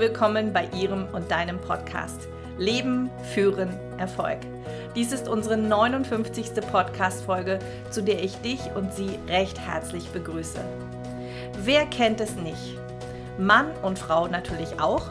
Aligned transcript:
willkommen 0.00 0.54
bei 0.54 0.66
Ihrem 0.74 1.06
und 1.12 1.30
deinem 1.30 1.58
Podcast 1.58 2.26
Leben, 2.56 3.10
Führen, 3.34 3.68
Erfolg. 3.98 4.38
Dies 4.96 5.12
ist 5.12 5.28
unsere 5.28 5.58
59. 5.58 6.52
Podcast-Folge, 6.72 7.58
zu 7.90 8.02
der 8.02 8.24
ich 8.24 8.34
dich 8.36 8.60
und 8.74 8.94
Sie 8.94 9.18
recht 9.28 9.60
herzlich 9.60 10.08
begrüße. 10.08 10.60
Wer 11.64 11.84
kennt 11.84 12.22
es 12.22 12.34
nicht? 12.36 12.78
Mann 13.38 13.66
und 13.82 13.98
Frau 13.98 14.26
natürlich 14.26 14.80
auch, 14.80 15.02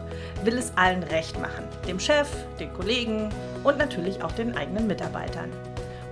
will 0.43 0.57
es 0.57 0.73
allen 0.75 1.03
recht 1.03 1.39
machen. 1.39 1.65
Dem 1.87 1.99
Chef, 1.99 2.27
den 2.59 2.73
Kollegen 2.73 3.29
und 3.63 3.77
natürlich 3.77 4.23
auch 4.23 4.31
den 4.31 4.57
eigenen 4.57 4.87
Mitarbeitern. 4.87 5.51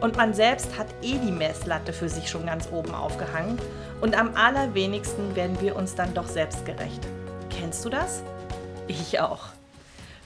Und 0.02 0.18
man 0.18 0.36
selbst 0.36 0.78
hat 0.78 0.88
eh 1.02 1.18
die 1.18 1.32
Messlatte 1.32 1.94
für 1.94 2.10
sich 2.10 2.30
schon 2.30 2.46
ganz 2.46 2.70
oben 2.72 2.94
aufgehangen 2.94 3.58
und 4.02 4.16
am 4.16 4.36
allerwenigsten 4.36 5.36
werden 5.36 5.60
wir 5.62 5.76
uns 5.76 5.96
dann 5.96 6.14
doch 6.14 6.28
selbstgerecht. 6.28 7.02
Kennst 7.50 7.84
du 7.84 7.90
das? 7.90 8.22
Ich 8.88 9.20
auch. 9.20 9.48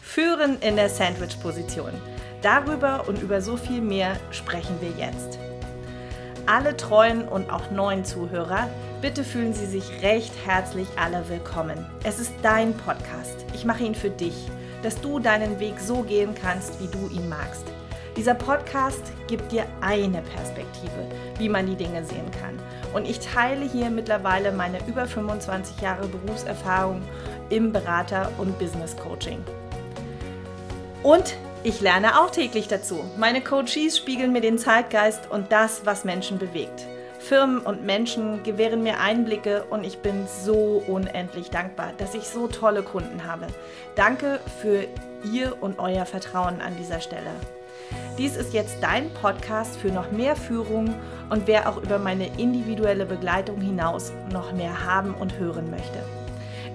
Führen 0.02 0.60
in 0.60 0.76
der 0.76 0.90
Sandwich-Position. 0.90 1.94
Darüber 2.44 3.08
und 3.08 3.22
über 3.22 3.42
so 3.42 3.58
viel 3.58 3.82
mehr 3.82 4.18
sprechen 4.30 4.80
wir 4.82 4.92
jetzt. 4.92 5.40
Alle 6.46 6.78
treuen 6.78 7.28
und 7.28 7.50
auch 7.50 7.72
neuen 7.72 8.06
Zuhörer, 8.06 8.70
bitte 9.02 9.24
fühlen 9.24 9.54
Sie 9.54 9.66
sich 9.66 10.04
recht 10.04 10.34
herzlich 10.46 10.88
alle 10.96 11.28
willkommen. 11.28 11.86
Es 12.04 12.20
ist 12.20 12.34
dein 12.44 12.76
Podcast. 12.76 13.46
Ich 13.54 13.66
mache 13.66 13.84
ihn 13.84 13.96
für 13.96 14.10
dich, 14.10 14.36
dass 14.84 15.02
du 15.02 15.20
deinen 15.20 15.60
Weg 15.60 15.80
so 15.80 16.04
gehen 16.04 16.36
kannst, 16.36 16.80
wie 16.80 16.88
du 16.88 17.10
ihn 17.10 17.30
magst. 17.30 17.66
Dieser 18.16 18.36
Podcast 18.36 19.12
gibt 19.28 19.52
dir 19.52 19.66
eine 19.80 20.22
Perspektive, 20.22 21.08
wie 21.38 21.50
man 21.50 21.66
die 21.66 21.76
Dinge 21.76 22.04
sehen 22.04 22.30
kann. 22.32 22.60
Und 22.94 23.08
ich 23.08 23.20
teile 23.20 23.66
hier 23.66 23.90
mittlerweile 23.90 24.52
meine 24.52 24.80
über 24.88 25.06
25 25.06 25.82
Jahre 25.82 26.08
Berufserfahrung 26.08 27.02
im 27.50 27.72
Berater- 27.72 28.32
und 28.38 28.58
Business 28.60 28.96
Coaching. 28.98 29.44
Und 31.04 31.36
ich 31.64 31.80
lerne 31.80 32.20
auch 32.20 32.32
täglich 32.32 32.68
dazu. 32.68 33.04
Meine 33.18 33.42
Coaches 33.42 33.98
spiegeln 33.98 34.32
mir 34.32 34.42
den 34.42 34.58
Zeitgeist 34.58 35.30
und 35.30 35.52
das, 35.52 35.86
was 35.86 36.04
Menschen 36.04 36.38
bewegt. 36.40 36.86
Firmen 37.20 37.60
und 37.60 37.86
Menschen 37.86 38.42
gewähren 38.42 38.82
mir 38.82 39.00
Einblicke 39.00 39.64
und 39.70 39.84
ich 39.84 40.00
bin 40.00 40.26
so 40.44 40.84
unendlich 40.88 41.52
dankbar, 41.52 41.94
dass 42.00 42.16
ich 42.16 42.24
so 42.24 42.48
tolle 42.48 42.82
Kunden 42.82 43.26
habe. 43.26 43.46
Danke 43.96 44.40
für 44.60 44.86
Ihr 45.32 45.56
und 45.62 45.78
euer 45.78 46.08
Vertrauen 46.08 46.62
an 46.62 46.76
dieser 46.78 47.00
Stelle. 47.00 47.30
Dies 48.18 48.36
ist 48.36 48.54
jetzt 48.54 48.78
dein 48.82 49.14
Podcast 49.14 49.78
für 49.78 49.90
noch 49.90 50.12
mehr 50.12 50.36
Führung 50.36 50.96
und 51.32 51.48
wer 51.48 51.68
auch 51.68 51.78
über 51.78 51.98
meine 51.98 52.28
individuelle 52.38 53.06
Begleitung 53.06 53.60
hinaus 53.62 54.12
noch 54.32 54.52
mehr 54.52 54.86
haben 54.86 55.16
und 55.16 55.40
hören 55.40 55.72
möchte. 55.72 55.98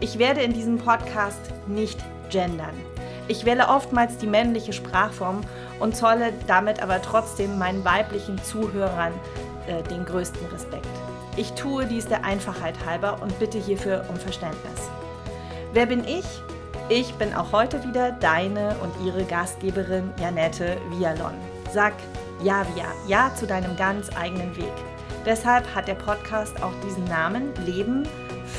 Ich 0.01 0.19
werde 0.19 0.41
in 0.41 0.55
diesem 0.55 0.79
Podcast 0.79 1.41
nicht 1.67 2.01
gendern. 2.31 2.75
Ich 3.29 3.45
wähle 3.45 3.69
oftmals 3.69 4.17
die 4.17 4.27
männliche 4.27 4.73
Sprachform 4.73 5.43
und 5.79 5.95
zolle 5.95 6.33
damit 6.47 6.83
aber 6.83 7.03
trotzdem 7.03 7.59
meinen 7.59 7.84
weiblichen 7.84 8.43
Zuhörern 8.43 9.12
äh, 9.67 9.83
den 9.91 10.05
größten 10.07 10.47
Respekt. 10.47 10.89
Ich 11.37 11.53
tue 11.53 11.84
dies 11.84 12.07
der 12.07 12.25
Einfachheit 12.25 12.75
halber 12.87 13.19
und 13.21 13.39
bitte 13.39 13.59
hierfür 13.59 14.07
um 14.09 14.17
Verständnis. 14.17 14.91
Wer 15.75 15.87
bin 15.87 16.03
ich? 16.05 16.25
Ich 16.89 17.12
bin 17.15 17.34
auch 17.34 17.53
heute 17.53 17.84
wieder 17.87 18.12
deine 18.12 18.77
und 18.83 19.07
ihre 19.07 19.25
Gastgeberin 19.25 20.12
Janette 20.19 20.79
Vialon. 20.91 21.34
Sag 21.73 21.95
ja, 22.42 22.67
Via, 22.75 22.87
ja 23.06 23.34
zu 23.34 23.47
deinem 23.47 23.77
ganz 23.77 24.15
eigenen 24.17 24.56
Weg. 24.56 24.73
Deshalb 25.25 25.75
hat 25.75 25.89
der 25.89 25.95
Podcast 25.95 26.62
auch 26.62 26.73
diesen 26.84 27.05
Namen 27.05 27.55
Leben, 27.65 28.09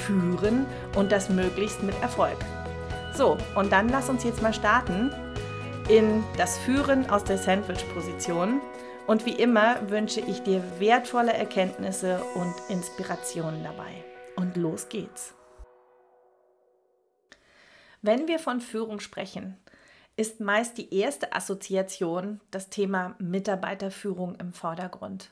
Führen 0.05 0.65
und 0.95 1.11
das 1.11 1.29
möglichst 1.29 1.81
mit 1.83 1.95
Erfolg. 2.01 2.37
So, 3.13 3.37
und 3.55 3.71
dann 3.71 3.89
lass 3.89 4.09
uns 4.09 4.23
jetzt 4.23 4.41
mal 4.41 4.53
starten 4.53 5.11
in 5.89 6.23
das 6.37 6.57
Führen 6.57 7.09
aus 7.09 7.23
der 7.23 7.37
Sandwich-Position. 7.37 8.61
Und 9.07 9.25
wie 9.25 9.31
immer 9.31 9.89
wünsche 9.89 10.19
ich 10.19 10.43
dir 10.43 10.61
wertvolle 10.79 11.33
Erkenntnisse 11.33 12.21
und 12.35 12.53
Inspirationen 12.69 13.63
dabei. 13.63 14.03
Und 14.35 14.57
los 14.57 14.89
geht's. 14.89 15.33
Wenn 18.01 18.27
wir 18.27 18.39
von 18.39 18.59
Führung 18.59 18.99
sprechen, 18.99 19.57
ist 20.17 20.39
meist 20.39 20.77
die 20.77 20.93
erste 20.93 21.33
Assoziation 21.33 22.41
das 22.51 22.69
Thema 22.69 23.15
Mitarbeiterführung 23.19 24.35
im 24.35 24.51
Vordergrund 24.51 25.29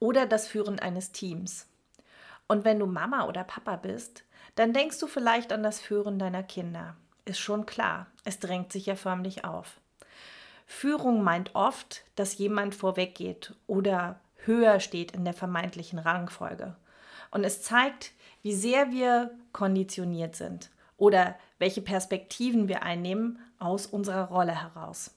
oder 0.00 0.26
das 0.26 0.48
Führen 0.48 0.80
eines 0.80 1.12
Teams. 1.12 1.68
Und 2.48 2.64
wenn 2.64 2.80
du 2.80 2.86
Mama 2.86 3.26
oder 3.26 3.44
Papa 3.44 3.76
bist, 3.76 4.24
dann 4.56 4.72
denkst 4.72 4.98
du 4.98 5.06
vielleicht 5.06 5.52
an 5.52 5.62
das 5.62 5.80
Führen 5.80 6.18
deiner 6.18 6.42
Kinder. 6.42 6.96
Ist 7.24 7.38
schon 7.38 7.66
klar, 7.66 8.08
es 8.24 8.40
drängt 8.40 8.72
sich 8.72 8.86
ja 8.86 8.96
förmlich 8.96 9.44
auf. 9.44 9.80
Führung 10.66 11.22
meint 11.22 11.54
oft, 11.54 12.02
dass 12.16 12.38
jemand 12.38 12.74
vorweggeht 12.74 13.54
oder 13.68 14.18
höher 14.44 14.80
steht 14.80 15.12
in 15.12 15.24
der 15.24 15.34
vermeintlichen 15.34 16.00
Rangfolge. 16.00 16.74
Und 17.30 17.44
es 17.44 17.62
zeigt, 17.62 18.12
wie 18.42 18.54
sehr 18.54 18.90
wir 18.90 19.30
konditioniert 19.52 20.34
sind 20.34 20.70
oder 20.96 21.36
welche 21.60 21.82
Perspektiven 21.82 22.66
wir 22.66 22.82
einnehmen 22.82 23.38
aus 23.60 23.86
unserer 23.86 24.24
Rolle 24.24 24.60
heraus. 24.60 25.14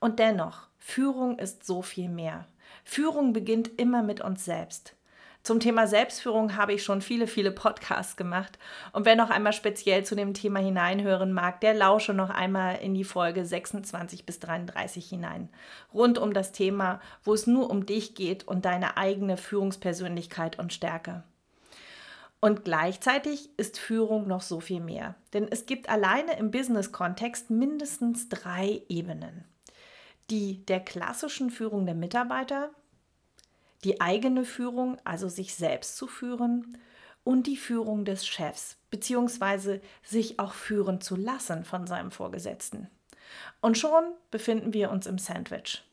Und 0.00 0.18
dennoch, 0.18 0.68
Führung 0.76 1.38
ist 1.38 1.64
so 1.64 1.80
viel 1.80 2.10
mehr. 2.10 2.46
Führung 2.84 3.32
beginnt 3.32 3.78
immer 3.78 4.02
mit 4.02 4.20
uns 4.20 4.44
selbst. 4.44 4.94
Zum 5.42 5.58
Thema 5.58 5.86
Selbstführung 5.86 6.56
habe 6.56 6.74
ich 6.74 6.82
schon 6.82 7.00
viele, 7.00 7.26
viele 7.26 7.50
Podcasts 7.50 8.16
gemacht. 8.16 8.58
Und 8.92 9.06
wer 9.06 9.16
noch 9.16 9.30
einmal 9.30 9.54
speziell 9.54 10.04
zu 10.04 10.14
dem 10.14 10.34
Thema 10.34 10.60
hineinhören 10.60 11.32
mag, 11.32 11.62
der 11.62 11.72
lausche 11.72 12.12
noch 12.12 12.28
einmal 12.28 12.76
in 12.76 12.92
die 12.92 13.04
Folge 13.04 13.46
26 13.46 14.26
bis 14.26 14.38
33 14.40 15.08
hinein. 15.08 15.48
Rund 15.94 16.18
um 16.18 16.34
das 16.34 16.52
Thema, 16.52 17.00
wo 17.24 17.32
es 17.32 17.46
nur 17.46 17.70
um 17.70 17.86
dich 17.86 18.14
geht 18.14 18.46
und 18.46 18.66
deine 18.66 18.98
eigene 18.98 19.38
Führungspersönlichkeit 19.38 20.58
und 20.58 20.74
Stärke. 20.74 21.22
Und 22.40 22.64
gleichzeitig 22.64 23.50
ist 23.58 23.78
Führung 23.78 24.26
noch 24.26 24.40
so 24.40 24.60
viel 24.60 24.80
mehr. 24.80 25.14
Denn 25.34 25.46
es 25.48 25.66
gibt 25.66 25.88
alleine 25.90 26.38
im 26.38 26.50
Business-Kontext 26.50 27.50
mindestens 27.50 28.28
drei 28.30 28.82
Ebenen. 28.88 29.44
Die 30.30 30.64
der 30.64 30.80
klassischen 30.80 31.50
Führung 31.50 31.84
der 31.84 31.94
Mitarbeiter, 31.94 32.70
die 33.84 34.00
eigene 34.00 34.44
Führung, 34.44 34.96
also 35.04 35.28
sich 35.28 35.54
selbst 35.54 35.96
zu 35.96 36.06
führen, 36.06 36.78
und 37.22 37.46
die 37.46 37.56
Führung 37.56 38.06
des 38.06 38.26
Chefs, 38.26 38.78
beziehungsweise 38.90 39.80
sich 40.02 40.38
auch 40.38 40.54
führen 40.54 41.00
zu 41.00 41.16
lassen 41.16 41.64
von 41.64 41.86
seinem 41.86 42.10
Vorgesetzten. 42.10 42.88
Und 43.60 43.76
schon 43.76 44.04
befinden 44.30 44.72
wir 44.72 44.90
uns 44.90 45.06
im 45.06 45.18
Sandwich. 45.18 45.84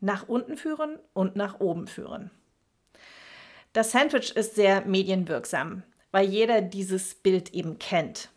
Nach 0.00 0.28
unten 0.28 0.56
führen 0.56 0.98
und 1.14 1.36
nach 1.36 1.60
oben 1.60 1.86
führen. 1.86 2.30
Das 3.72 3.90
Sandwich 3.90 4.36
ist 4.36 4.54
sehr 4.54 4.84
medienwirksam, 4.84 5.82
weil 6.10 6.28
jeder 6.28 6.60
dieses 6.60 7.14
Bild 7.14 7.54
eben 7.54 7.78
kennt. 7.78 8.28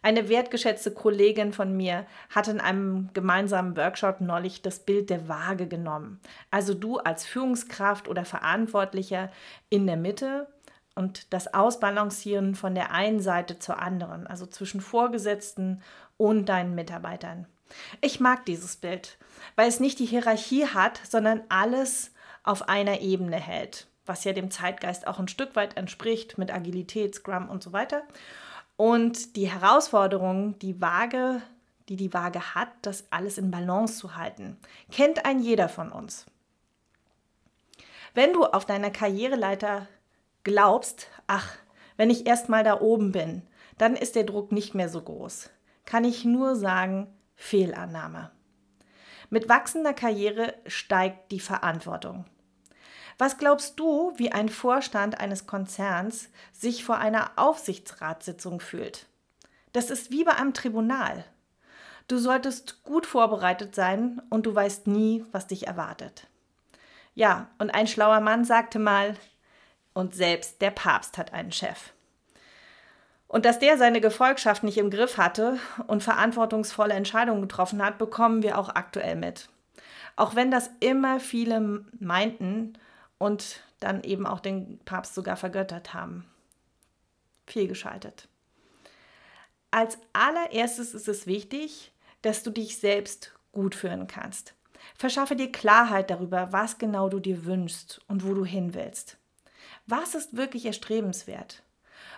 Eine 0.00 0.30
wertgeschätzte 0.30 0.92
Kollegin 0.92 1.52
von 1.52 1.76
mir 1.76 2.06
hat 2.30 2.48
in 2.48 2.60
einem 2.60 3.10
gemeinsamen 3.12 3.76
Workshop 3.76 4.22
neulich 4.22 4.62
das 4.62 4.78
Bild 4.78 5.10
der 5.10 5.28
Waage 5.28 5.66
genommen. 5.66 6.18
Also 6.50 6.72
du 6.72 6.96
als 6.96 7.26
Führungskraft 7.26 8.08
oder 8.08 8.24
Verantwortlicher 8.24 9.30
in 9.68 9.86
der 9.86 9.98
Mitte 9.98 10.48
und 10.94 11.30
das 11.34 11.52
Ausbalancieren 11.52 12.54
von 12.54 12.74
der 12.74 12.90
einen 12.90 13.20
Seite 13.20 13.58
zur 13.58 13.82
anderen, 13.82 14.26
also 14.26 14.46
zwischen 14.46 14.80
Vorgesetzten 14.80 15.82
und 16.16 16.48
deinen 16.48 16.74
Mitarbeitern. 16.74 17.46
Ich 18.00 18.18
mag 18.18 18.46
dieses 18.46 18.76
Bild, 18.76 19.18
weil 19.56 19.68
es 19.68 19.78
nicht 19.78 19.98
die 19.98 20.06
Hierarchie 20.06 20.68
hat, 20.68 21.02
sondern 21.06 21.42
alles 21.50 22.12
auf 22.42 22.70
einer 22.70 23.02
Ebene 23.02 23.36
hält 23.36 23.89
was 24.10 24.24
ja 24.24 24.32
dem 24.32 24.50
Zeitgeist 24.50 25.06
auch 25.06 25.20
ein 25.20 25.28
Stück 25.28 25.54
weit 25.54 25.76
entspricht 25.76 26.36
mit 26.36 26.52
Agilität, 26.52 27.14
Scrum 27.14 27.48
und 27.48 27.62
so 27.62 27.72
weiter. 27.72 28.02
Und 28.76 29.36
die 29.36 29.48
Herausforderung, 29.48 30.58
die 30.58 30.80
Waage, 30.80 31.40
die 31.88 31.94
die 31.94 32.12
Waage 32.12 32.56
hat, 32.56 32.70
das 32.82 33.04
alles 33.12 33.38
in 33.38 33.52
Balance 33.52 33.98
zu 33.98 34.16
halten, 34.16 34.58
kennt 34.90 35.24
ein 35.24 35.40
jeder 35.40 35.68
von 35.68 35.92
uns. 35.92 36.26
Wenn 38.12 38.32
du 38.32 38.44
auf 38.44 38.64
deiner 38.64 38.90
Karriereleiter 38.90 39.86
glaubst, 40.42 41.06
ach, 41.28 41.56
wenn 41.96 42.10
ich 42.10 42.26
erst 42.26 42.48
mal 42.48 42.64
da 42.64 42.80
oben 42.80 43.12
bin, 43.12 43.42
dann 43.78 43.94
ist 43.94 44.16
der 44.16 44.24
Druck 44.24 44.50
nicht 44.50 44.74
mehr 44.74 44.88
so 44.88 45.02
groß, 45.02 45.50
kann 45.86 46.02
ich 46.02 46.24
nur 46.24 46.56
sagen, 46.56 47.06
Fehlannahme. 47.36 48.32
Mit 49.28 49.48
wachsender 49.48 49.94
Karriere 49.94 50.54
steigt 50.66 51.30
die 51.30 51.38
Verantwortung. 51.38 52.24
Was 53.20 53.36
glaubst 53.36 53.78
du, 53.78 54.14
wie 54.16 54.32
ein 54.32 54.48
Vorstand 54.48 55.20
eines 55.20 55.46
Konzerns 55.46 56.30
sich 56.52 56.84
vor 56.84 56.96
einer 56.96 57.32
Aufsichtsratssitzung 57.36 58.60
fühlt? 58.60 59.04
Das 59.74 59.90
ist 59.90 60.10
wie 60.10 60.24
bei 60.24 60.32
einem 60.32 60.54
Tribunal. 60.54 61.26
Du 62.08 62.16
solltest 62.16 62.82
gut 62.82 63.04
vorbereitet 63.04 63.74
sein 63.74 64.22
und 64.30 64.46
du 64.46 64.54
weißt 64.54 64.86
nie, 64.86 65.22
was 65.32 65.46
dich 65.46 65.66
erwartet. 65.66 66.28
Ja, 67.14 67.50
und 67.58 67.68
ein 67.74 67.86
schlauer 67.86 68.20
Mann 68.20 68.46
sagte 68.46 68.78
mal, 68.78 69.14
und 69.92 70.14
selbst 70.14 70.62
der 70.62 70.70
Papst 70.70 71.18
hat 71.18 71.34
einen 71.34 71.52
Chef. 71.52 71.92
Und 73.28 73.44
dass 73.44 73.58
der 73.58 73.76
seine 73.76 74.00
Gefolgschaft 74.00 74.62
nicht 74.62 74.78
im 74.78 74.88
Griff 74.88 75.18
hatte 75.18 75.58
und 75.88 76.02
verantwortungsvolle 76.02 76.94
Entscheidungen 76.94 77.42
getroffen 77.42 77.84
hat, 77.84 77.98
bekommen 77.98 78.42
wir 78.42 78.56
auch 78.56 78.70
aktuell 78.70 79.16
mit. 79.16 79.50
Auch 80.16 80.36
wenn 80.36 80.50
das 80.50 80.70
immer 80.80 81.20
viele 81.20 81.84
meinten 81.98 82.78
und 83.20 83.60
dann 83.80 84.02
eben 84.02 84.26
auch 84.26 84.40
den 84.40 84.78
Papst 84.86 85.14
sogar 85.14 85.36
vergöttert 85.36 85.92
haben. 85.92 86.24
Fehlgeschaltet. 87.46 88.28
Als 89.70 89.98
allererstes 90.14 90.94
ist 90.94 91.06
es 91.06 91.26
wichtig, 91.26 91.92
dass 92.22 92.42
du 92.42 92.50
dich 92.50 92.78
selbst 92.78 93.32
gut 93.52 93.74
führen 93.74 94.06
kannst. 94.06 94.54
Verschaffe 94.96 95.36
dir 95.36 95.52
Klarheit 95.52 96.10
darüber, 96.10 96.52
was 96.52 96.78
genau 96.78 97.10
du 97.10 97.20
dir 97.20 97.44
wünschst 97.44 98.00
und 98.08 98.26
wo 98.26 98.32
du 98.32 98.44
hin 98.44 98.72
willst. 98.72 99.18
Was 99.86 100.14
ist 100.14 100.36
wirklich 100.36 100.64
erstrebenswert? 100.64 101.62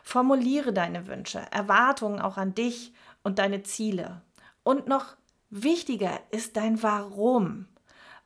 Formuliere 0.05 0.72
deine 0.72 1.08
Wünsche, 1.08 1.40
Erwartungen 1.50 2.20
auch 2.20 2.37
an 2.37 2.55
dich 2.55 2.93
und 3.25 3.40
deine 3.40 3.64
Ziele. 3.64 4.22
Und 4.62 4.87
noch 4.87 5.16
wichtiger 5.50 6.20
ist 6.31 6.56
dein 6.56 6.81
Warum. 6.82 7.66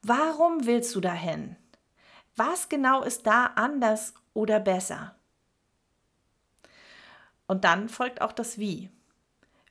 Warum 0.02 0.66
willst 0.66 0.94
du 0.94 1.00
dahin? 1.00 1.56
Was 2.36 2.68
genau 2.68 3.02
ist 3.02 3.26
da 3.26 3.46
anders 3.54 4.12
oder 4.34 4.60
besser? 4.60 5.14
Und 7.46 7.64
dann 7.64 7.88
folgt 7.88 8.20
auch 8.20 8.32
das 8.32 8.58
Wie. 8.58 8.90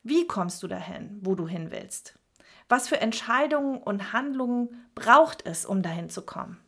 Wie 0.01 0.25
kommst 0.25 0.63
du 0.63 0.67
dahin, 0.67 1.19
wo 1.21 1.35
du 1.35 1.47
hin 1.47 1.69
willst? 1.71 2.17
Was 2.67 2.88
für 2.88 3.00
Entscheidungen 3.00 3.77
und 3.77 4.13
Handlungen 4.13 4.88
braucht 4.95 5.45
es, 5.45 5.63
um 5.65 5.83
dahin 5.83 6.09
zu 6.09 6.23
kommen? 6.23 6.59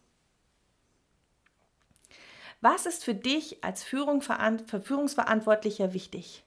Was 2.62 2.86
ist 2.86 3.04
für 3.04 3.16
dich 3.16 3.64
als 3.64 3.84
Führungsverantwortlicher 3.84 5.94
wichtig? 5.94 6.44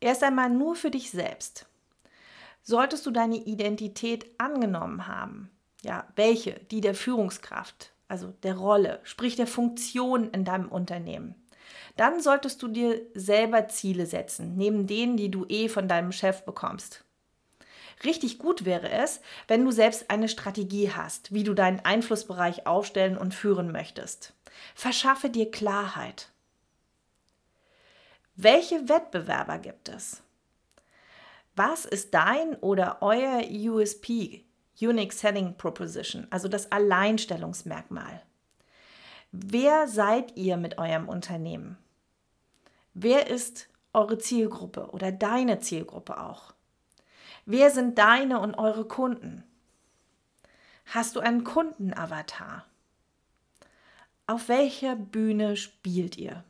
Erst 0.00 0.24
einmal 0.24 0.50
nur 0.50 0.74
für 0.74 0.90
dich 0.90 1.12
selbst. 1.12 1.66
Solltest 2.64 3.06
du 3.06 3.12
deine 3.12 3.36
Identität 3.36 4.26
angenommen 4.38 5.06
haben, 5.06 5.48
ja, 5.82 6.08
welche? 6.16 6.54
Die 6.70 6.80
der 6.80 6.94
Führungskraft, 6.94 7.91
also 8.12 8.34
der 8.42 8.56
Rolle, 8.56 9.00
sprich 9.04 9.36
der 9.36 9.46
Funktion 9.46 10.30
in 10.32 10.44
deinem 10.44 10.68
Unternehmen. 10.68 11.34
Dann 11.96 12.20
solltest 12.20 12.62
du 12.62 12.68
dir 12.68 13.00
selber 13.14 13.68
Ziele 13.68 14.04
setzen, 14.04 14.54
neben 14.54 14.86
denen, 14.86 15.16
die 15.16 15.30
du 15.30 15.46
eh 15.48 15.70
von 15.70 15.88
deinem 15.88 16.12
Chef 16.12 16.44
bekommst. 16.44 17.06
Richtig 18.04 18.38
gut 18.38 18.66
wäre 18.66 18.90
es, 18.90 19.22
wenn 19.48 19.64
du 19.64 19.70
selbst 19.70 20.10
eine 20.10 20.28
Strategie 20.28 20.92
hast, 20.92 21.32
wie 21.32 21.42
du 21.42 21.54
deinen 21.54 21.80
Einflussbereich 21.80 22.66
aufstellen 22.66 23.16
und 23.16 23.34
führen 23.34 23.72
möchtest. 23.72 24.34
Verschaffe 24.74 25.30
dir 25.30 25.50
Klarheit. 25.50 26.28
Welche 28.34 28.90
Wettbewerber 28.90 29.56
gibt 29.56 29.88
es? 29.88 30.22
Was 31.56 31.86
ist 31.86 32.12
dein 32.12 32.56
oder 32.56 32.98
euer 33.00 33.42
USP, 33.50 34.44
Unique 34.82 35.12
Selling 35.12 35.56
Proposition, 35.56 36.26
also 36.30 36.48
das 36.48 36.72
Alleinstellungsmerkmal? 36.72 38.22
Wer 39.30 39.86
seid 39.88 40.36
ihr 40.36 40.56
mit 40.56 40.78
eurem 40.78 41.08
Unternehmen? 41.08 41.78
Wer 42.92 43.28
ist 43.28 43.68
eure 43.92 44.18
Zielgruppe 44.18 44.90
oder 44.90 45.12
deine 45.12 45.60
Zielgruppe 45.60 46.20
auch? 46.20 46.52
Wer 47.46 47.70
sind 47.70 47.98
deine 47.98 48.40
und 48.40 48.54
eure 48.54 48.84
Kunden? 48.84 49.44
Hast 50.86 51.16
du 51.16 51.20
einen 51.20 51.44
Kundenavatar? 51.44 52.66
Auf 54.26 54.48
welcher 54.48 54.96
Bühne 54.96 55.56
spielt 55.56 56.16
ihr? 56.16 56.44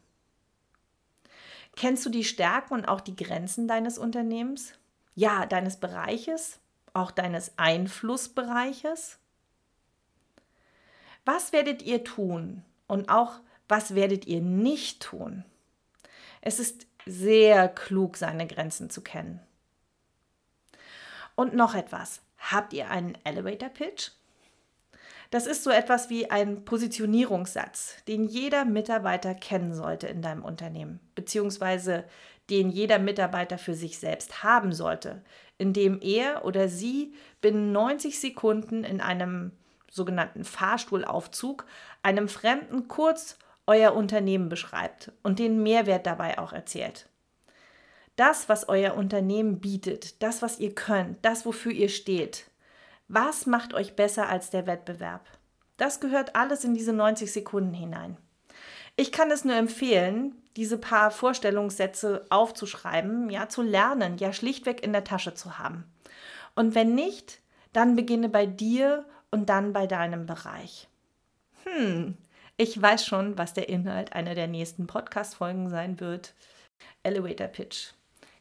Kennst 1.77 2.05
du 2.05 2.11
die 2.11 2.25
Stärken 2.25 2.75
und 2.75 2.87
auch 2.87 3.01
die 3.01 3.17
Grenzen 3.17 3.69
deines 3.69 3.99
Unternehmens? 3.99 4.75
Ja, 5.15 5.47
deines 5.47 5.79
Bereiches, 5.79 6.59
auch 6.95 7.11
deines 7.11 7.57
Einflussbereiches? 7.59 9.19
Was 11.25 11.53
werdet 11.53 11.83
ihr 11.83 12.05
tun 12.05 12.65
und 12.87 13.09
auch 13.09 13.41
was 13.69 13.95
werdet 13.95 14.27
ihr 14.27 14.41
nicht 14.41 15.03
tun? 15.03 15.45
Es 16.41 16.59
ist 16.59 16.87
sehr 17.07 17.69
klug, 17.69 18.17
seine 18.17 18.47
Grenzen 18.47 18.91
zu 18.91 19.01
kennen. 19.01 19.41
Und 21.35 21.55
noch 21.55 21.75
etwas. 21.75 22.21
Habt 22.39 22.73
ihr 22.73 22.91
einen 22.91 23.17
Elevator 23.25 23.69
Pitch? 23.69 24.11
Das 25.33 25.47
ist 25.47 25.65
so 25.65 25.71
etwas 25.71 26.11
wie 26.11 26.31
ein 26.31 26.67
Positionierungssatz, 26.67 27.97
den 28.07 28.27
jeder 28.27 28.67
Mitarbeiter 28.67 29.35
kennen 29.35 29.75
sollte 29.75 30.07
in 30.07 30.21
deinem 30.21 30.45
Unternehmen, 30.45 31.01
beziehungsweise 31.15 32.05
den 32.51 32.69
jeder 32.69 32.99
Mitarbeiter 32.99 33.57
für 33.57 33.73
sich 33.73 33.99
selbst 33.99 34.43
haben 34.43 34.75
sollte, 34.75 35.25
indem 35.57 36.03
er 36.03 36.45
oder 36.45 36.69
sie 36.69 37.15
binnen 37.41 37.73
90 37.73 38.21
Sekunden 38.21 38.85
in 38.85 39.01
einem 39.01 39.53
sogenannten 39.91 40.45
Fahrstuhlaufzug 40.45 41.65
einem 42.03 42.29
Fremden 42.29 42.89
kurz 42.89 43.39
euer 43.67 43.95
Unternehmen 43.95 44.51
beschreibt 44.51 45.13
und 45.23 45.39
den 45.39 45.63
Mehrwert 45.63 46.05
dabei 46.05 46.39
auch 46.39 46.53
erzählt 46.53 47.09
das, 48.17 48.49
was 48.49 48.69
euer 48.69 48.95
Unternehmen 48.95 49.61
bietet, 49.61 50.23
das, 50.23 50.43
was 50.43 50.59
ihr 50.59 50.75
könnt, 50.75 51.25
das, 51.25 51.47
wofür 51.47 51.73
ihr 51.73 51.89
steht. 51.89 52.45
Was 53.15 53.45
macht 53.45 53.75
euch 53.75 53.95
besser 53.95 54.31
als 54.31 54.49
der 54.49 54.67
Wettbewerb? 54.67 55.29
Das 55.77 56.01
gehört 56.01 56.35
alles 56.35 56.65
in 56.65 56.73
diese 56.73 56.95
90 56.95 57.31
Sekunden 57.31 57.75
hinein. 57.75 58.17
Ich 58.97 59.13
kann 59.13 59.31
es 59.31 59.45
nur 59.45 59.55
empfehlen, 59.55 60.35
diese 60.57 60.79
paar 60.79 61.11
Vorstellungssätze 61.11 62.25
aufzuschreiben, 62.31 63.29
ja, 63.29 63.51
zu 63.51 63.61
lernen, 63.61 64.17
ja, 64.17 64.33
schlichtweg 64.33 64.83
in 64.83 64.95
der 64.95 65.05
Tasche 65.05 65.35
zu 65.35 65.59
haben. 65.59 65.85
Und 66.55 66.75
wenn 66.75 66.95
nicht, 66.95 67.43
dann 67.75 67.97
beginne 67.97 68.31
bei 68.31 68.47
dir 68.47 69.05
und 69.31 69.51
dann 69.51 69.75
bei 69.75 69.87
deinem 69.87 70.25
Bereich. 70.25 70.89
Hm, 71.65 72.17
ich 72.57 72.81
weiß 72.81 73.05
schon, 73.05 73.37
was 73.37 73.53
der 73.53 73.69
Inhalt 73.69 74.15
einer 74.15 74.35
der 74.35 74.47
nächsten 74.47 74.87
Podcast-Folgen 74.87 75.69
sein 75.69 76.01
wird. 76.01 76.33
Elevator 77.03 77.49
Pitch. 77.49 77.93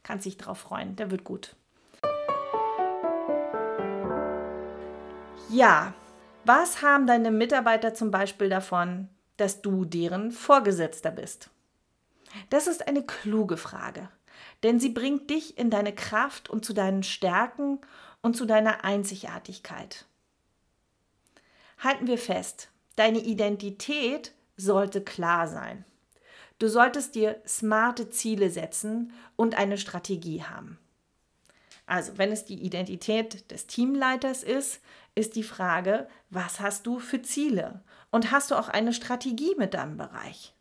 Kannst 0.02 0.26
dich 0.26 0.38
drauf 0.38 0.60
freuen, 0.60 0.96
der 0.96 1.12
wird 1.12 1.26
gut. 1.26 1.58
Ja, 5.52 5.94
was 6.46 6.82
haben 6.82 7.08
deine 7.08 7.30
Mitarbeiter 7.30 7.94
zum 7.94 8.10
Beispiel 8.10 8.48
davon, 8.48 9.10
dass 9.36 9.62
du 9.62 9.84
deren 9.84 10.32
Vorgesetzter 10.32 11.12
bist? 11.12 11.50
Das 12.50 12.68
ist 12.68 12.88
eine 12.88 13.04
kluge 13.04 13.58
Frage, 13.58 14.08
denn 14.64 14.80
sie 14.80 14.88
bringt 14.88 15.30
dich 15.30 15.58
in 15.58 15.70
deine 15.70 15.94
Kraft 15.94 16.50
und 16.50 16.64
zu 16.64 16.72
deinen 16.72 17.04
Stärken 17.04 17.80
und 18.22 18.38
zu 18.38 18.46
deiner 18.46 18.86
Einzigartigkeit. 18.86 20.06
Halten 21.80 22.08
wir 22.08 22.18
fest, 22.18 22.70
deine 22.96 23.20
Identität 23.20 24.32
sollte 24.56 25.02
klar 25.02 25.50
sein. 25.50 25.84
Du 26.60 26.70
solltest 26.70 27.14
dir 27.16 27.42
smarte 27.46 28.10
Ziele 28.10 28.50
setzen 28.52 29.12
und 29.36 29.56
eine 29.56 29.78
Strategie 29.78 30.44
haben. 30.44 30.80
Also, 31.92 32.18
wenn 32.18 32.32
es 32.32 32.46
die 32.46 32.64
Identität 32.64 33.52
des 33.52 33.68
Teamleiters 33.68 34.44
ist, 34.44 34.80
ist 35.16 35.36
die 35.36 35.44
Frage, 35.44 36.08
was 36.30 36.60
hast 36.60 36.88
du 36.88 37.00
für 37.00 37.22
Ziele? 37.22 37.82
Und 38.12 38.32
hast 38.32 38.52
du 38.52 38.56
auch 38.56 38.70
eine 38.70 38.94
Strategie 38.94 39.56
mit 39.58 39.74
deinem 39.74 39.98
Bereich? 39.98 40.54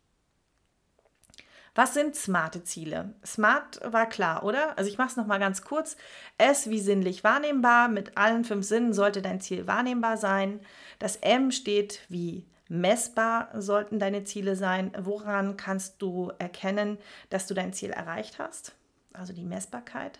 Was 1.73 1.93
sind 1.93 2.15
smarte 2.15 2.63
Ziele? 2.63 3.13
Smart 3.25 3.79
war 3.83 4.07
klar, 4.09 4.43
oder? 4.43 4.77
Also 4.77 4.89
ich 4.89 4.97
mache 4.97 5.09
es 5.09 5.15
nochmal 5.15 5.39
ganz 5.39 5.61
kurz. 5.61 5.95
S 6.37 6.69
wie 6.69 6.81
sinnlich 6.81 7.23
wahrnehmbar. 7.23 7.87
Mit 7.87 8.17
allen 8.17 8.43
fünf 8.43 8.65
Sinnen 8.65 8.91
sollte 8.91 9.21
dein 9.21 9.39
Ziel 9.39 9.67
wahrnehmbar 9.67 10.17
sein. 10.17 10.59
Das 10.99 11.15
M 11.17 11.51
steht 11.51 12.01
wie 12.09 12.45
Messbar 12.67 13.49
sollten 13.53 13.99
deine 13.99 14.23
Ziele 14.23 14.55
sein. 14.55 14.93
Woran 14.97 15.57
kannst 15.57 16.01
du 16.01 16.31
erkennen, 16.39 16.97
dass 17.29 17.45
du 17.45 17.53
dein 17.53 17.73
Ziel 17.73 17.89
erreicht 17.89 18.39
hast? 18.39 18.75
Also 19.13 19.33
die 19.33 19.43
Messbarkeit. 19.43 20.19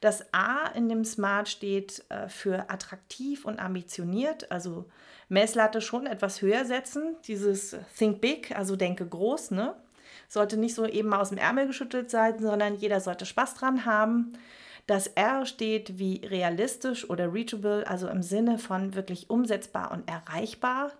Das 0.00 0.32
A 0.32 0.68
in 0.68 0.88
dem 0.88 1.04
Smart 1.04 1.48
steht 1.48 2.04
äh, 2.08 2.28
für 2.28 2.70
attraktiv 2.70 3.44
und 3.44 3.58
ambitioniert, 3.58 4.50
also 4.50 4.86
Messlatte 5.28 5.80
schon 5.80 6.06
etwas 6.06 6.42
höher 6.42 6.64
setzen. 6.64 7.16
Dieses 7.26 7.76
Think 7.96 8.20
Big, 8.20 8.56
also 8.56 8.76
denke 8.76 9.06
groß, 9.06 9.52
ne? 9.52 9.74
Sollte 10.28 10.56
nicht 10.56 10.74
so 10.74 10.86
eben 10.86 11.12
aus 11.12 11.28
dem 11.30 11.38
Ärmel 11.38 11.66
geschüttelt 11.66 12.10
sein, 12.10 12.40
sondern 12.40 12.76
jeder 12.76 13.00
sollte 13.00 13.26
Spaß 13.26 13.54
dran 13.54 13.84
haben. 13.84 14.32
Das 14.86 15.06
R 15.06 15.46
steht 15.46 15.98
wie 15.98 16.24
realistisch 16.24 17.08
oder 17.08 17.32
reachable, 17.32 17.86
also 17.86 18.08
im 18.08 18.22
Sinne 18.22 18.58
von 18.58 18.94
wirklich 18.94 19.30
umsetzbar 19.30 19.92
und 19.92 20.08
erreichbar. 20.08 20.92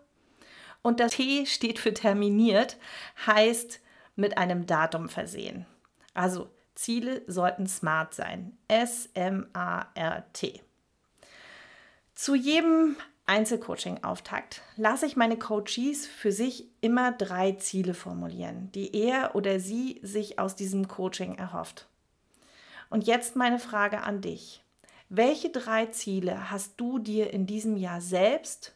Und 0.82 1.00
das 1.00 1.12
T 1.12 1.46
steht 1.46 1.78
für 1.78 1.92
terminiert, 1.92 2.76
heißt 3.26 3.80
mit 4.16 4.38
einem 4.38 4.66
Datum 4.66 5.08
versehen. 5.08 5.66
Also 6.14 6.48
Ziele 6.80 7.20
sollten 7.26 7.66
smart 7.66 8.14
sein. 8.14 8.56
S-M-A-R-T. 8.68 10.62
Zu 12.14 12.34
jedem 12.34 12.96
Einzelcoaching-Auftakt 13.26 14.62
lasse 14.76 15.04
ich 15.04 15.14
meine 15.14 15.38
Coaches 15.38 16.06
für 16.06 16.32
sich 16.32 16.64
immer 16.80 17.12
drei 17.12 17.52
Ziele 17.52 17.92
formulieren, 17.92 18.72
die 18.72 18.96
er 18.96 19.34
oder 19.34 19.60
sie 19.60 20.00
sich 20.02 20.38
aus 20.38 20.56
diesem 20.56 20.88
Coaching 20.88 21.34
erhofft. 21.34 21.86
Und 22.88 23.06
jetzt 23.06 23.36
meine 23.36 23.58
Frage 23.58 24.02
an 24.02 24.22
dich. 24.22 24.64
Welche 25.10 25.50
drei 25.50 25.84
Ziele 25.86 26.50
hast 26.50 26.80
du 26.80 26.98
dir 26.98 27.30
in 27.30 27.44
diesem 27.44 27.76
Jahr 27.76 28.00
selbst 28.00 28.74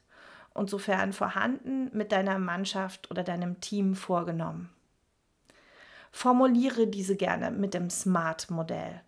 und 0.52 0.68
sofern 0.68 1.14
vorhanden 1.14 1.88
mit 1.96 2.12
deiner 2.12 2.38
Mannschaft 2.38 3.11
oder 3.11 3.25
deinem 3.25 3.62
Team 3.62 3.94
vorgenommen? 3.94 4.68
Formuliere 6.14 6.87
diese 6.87 7.16
gerne 7.16 7.50
mit 7.50 7.75
dem 7.75 7.90
SMART-Modell. 7.90 9.02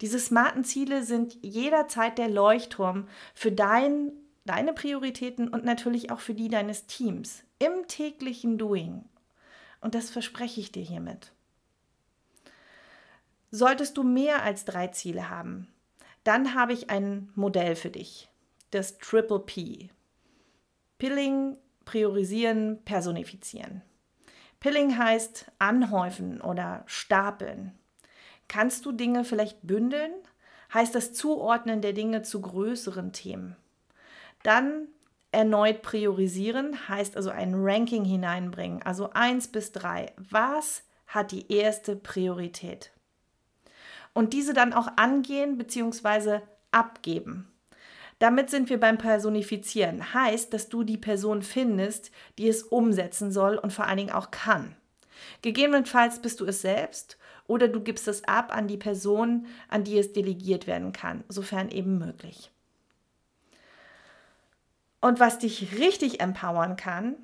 Diese 0.00 0.20
smarten 0.20 0.62
Ziele 0.62 1.02
sind 1.02 1.36
jederzeit 1.42 2.18
der 2.18 2.28
Leuchtturm 2.28 3.08
für 3.34 3.50
dein, 3.50 4.12
deine 4.44 4.72
Prioritäten 4.72 5.48
und 5.48 5.64
natürlich 5.64 6.12
auch 6.12 6.20
für 6.20 6.32
die 6.32 6.48
deines 6.48 6.86
Teams 6.86 7.42
im 7.58 7.88
täglichen 7.88 8.58
Doing. 8.58 9.04
Und 9.80 9.96
das 9.96 10.08
verspreche 10.08 10.60
ich 10.60 10.70
dir 10.70 10.84
hiermit. 10.84 11.32
Solltest 13.50 13.96
du 13.96 14.04
mehr 14.04 14.44
als 14.44 14.64
drei 14.64 14.86
Ziele 14.86 15.30
haben, 15.30 15.66
dann 16.22 16.54
habe 16.54 16.74
ich 16.74 16.90
ein 16.90 17.32
Modell 17.34 17.74
für 17.74 17.90
dich, 17.90 18.28
das 18.70 18.98
Triple 18.98 19.40
P. 19.40 19.90
Pilling, 20.96 21.58
priorisieren, 21.84 22.78
personifizieren. 22.84 23.82
Pilling 24.60 24.98
heißt 24.98 25.46
anhäufen 25.58 26.40
oder 26.40 26.84
stapeln. 26.86 27.72
Kannst 28.46 28.84
du 28.84 28.92
Dinge 28.92 29.24
vielleicht 29.24 29.66
bündeln? 29.66 30.12
Heißt 30.72 30.94
das 30.94 31.14
Zuordnen 31.14 31.80
der 31.80 31.94
Dinge 31.94 32.22
zu 32.22 32.42
größeren 32.42 33.12
Themen. 33.12 33.56
Dann 34.42 34.88
erneut 35.32 35.82
priorisieren, 35.82 36.88
heißt 36.88 37.16
also 37.16 37.30
ein 37.30 37.54
Ranking 37.54 38.04
hineinbringen, 38.04 38.82
also 38.82 39.10
1 39.10 39.48
bis 39.48 39.72
3. 39.72 40.12
Was 40.16 40.82
hat 41.06 41.32
die 41.32 41.50
erste 41.52 41.96
Priorität? 41.96 42.90
Und 44.12 44.32
diese 44.32 44.54
dann 44.54 44.72
auch 44.72 44.88
angehen 44.96 45.56
bzw. 45.56 46.40
abgeben. 46.70 47.50
Damit 48.20 48.50
sind 48.50 48.68
wir 48.68 48.78
beim 48.78 48.98
Personifizieren. 48.98 50.12
Heißt, 50.14 50.52
dass 50.52 50.68
du 50.68 50.84
die 50.84 50.98
Person 50.98 51.42
findest, 51.42 52.10
die 52.38 52.48
es 52.48 52.62
umsetzen 52.62 53.32
soll 53.32 53.56
und 53.56 53.72
vor 53.72 53.86
allen 53.86 53.96
Dingen 53.96 54.12
auch 54.12 54.30
kann. 54.30 54.76
Gegebenenfalls 55.42 56.20
bist 56.20 56.40
du 56.40 56.44
es 56.44 56.60
selbst 56.60 57.16
oder 57.46 57.66
du 57.66 57.80
gibst 57.80 58.06
es 58.08 58.22
ab 58.24 58.54
an 58.54 58.68
die 58.68 58.76
Person, 58.76 59.46
an 59.68 59.84
die 59.84 59.98
es 59.98 60.12
delegiert 60.12 60.66
werden 60.66 60.92
kann, 60.92 61.24
sofern 61.28 61.70
eben 61.70 61.98
möglich. 61.98 62.50
Und 65.00 65.18
was 65.18 65.38
dich 65.38 65.78
richtig 65.78 66.20
empowern 66.20 66.76
kann, 66.76 67.16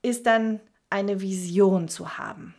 ist 0.00 0.24
dann 0.24 0.60
eine 0.88 1.20
Vision 1.20 1.88
zu 1.88 2.16
haben. 2.16 2.54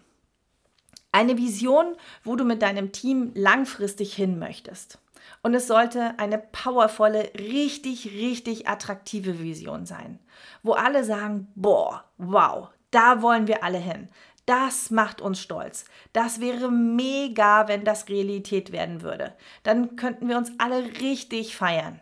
Eine 1.12 1.40
Vision, 1.40 1.96
wo 2.24 2.36
du 2.36 2.46
mit 2.46 2.62
deinem 2.62 2.92
Team 2.92 3.32
langfristig 3.34 4.14
hin 4.14 4.38
möchtest. 4.38 5.00
Und 5.42 5.54
es 5.54 5.68
sollte 5.68 6.20
eine 6.20 6.38
powervolle, 6.38 7.32
richtig, 7.38 8.12
richtig 8.14 8.68
attraktive 8.68 9.40
Vision 9.40 9.86
sein, 9.86 10.20
wo 10.64 10.74
alle 10.74 11.04
sagen, 11.04 11.48
boah, 11.56 12.04
wow, 12.18 12.70
da 12.92 13.22
wollen 13.22 13.48
wir 13.48 13.64
alle 13.64 13.78
hin. 13.78 14.10
Das 14.46 14.90
macht 14.90 15.22
uns 15.22 15.40
stolz. 15.40 15.86
Das 16.12 16.42
wäre 16.42 16.72
mega, 16.72 17.68
wenn 17.68 17.86
das 17.86 18.10
Realität 18.10 18.72
werden 18.72 19.04
würde. 19.04 19.34
Dann 19.62 19.96
könnten 19.96 20.28
wir 20.28 20.38
uns 20.38 20.52
alle 20.58 20.84
richtig 21.00 21.56
feiern. 21.56 22.00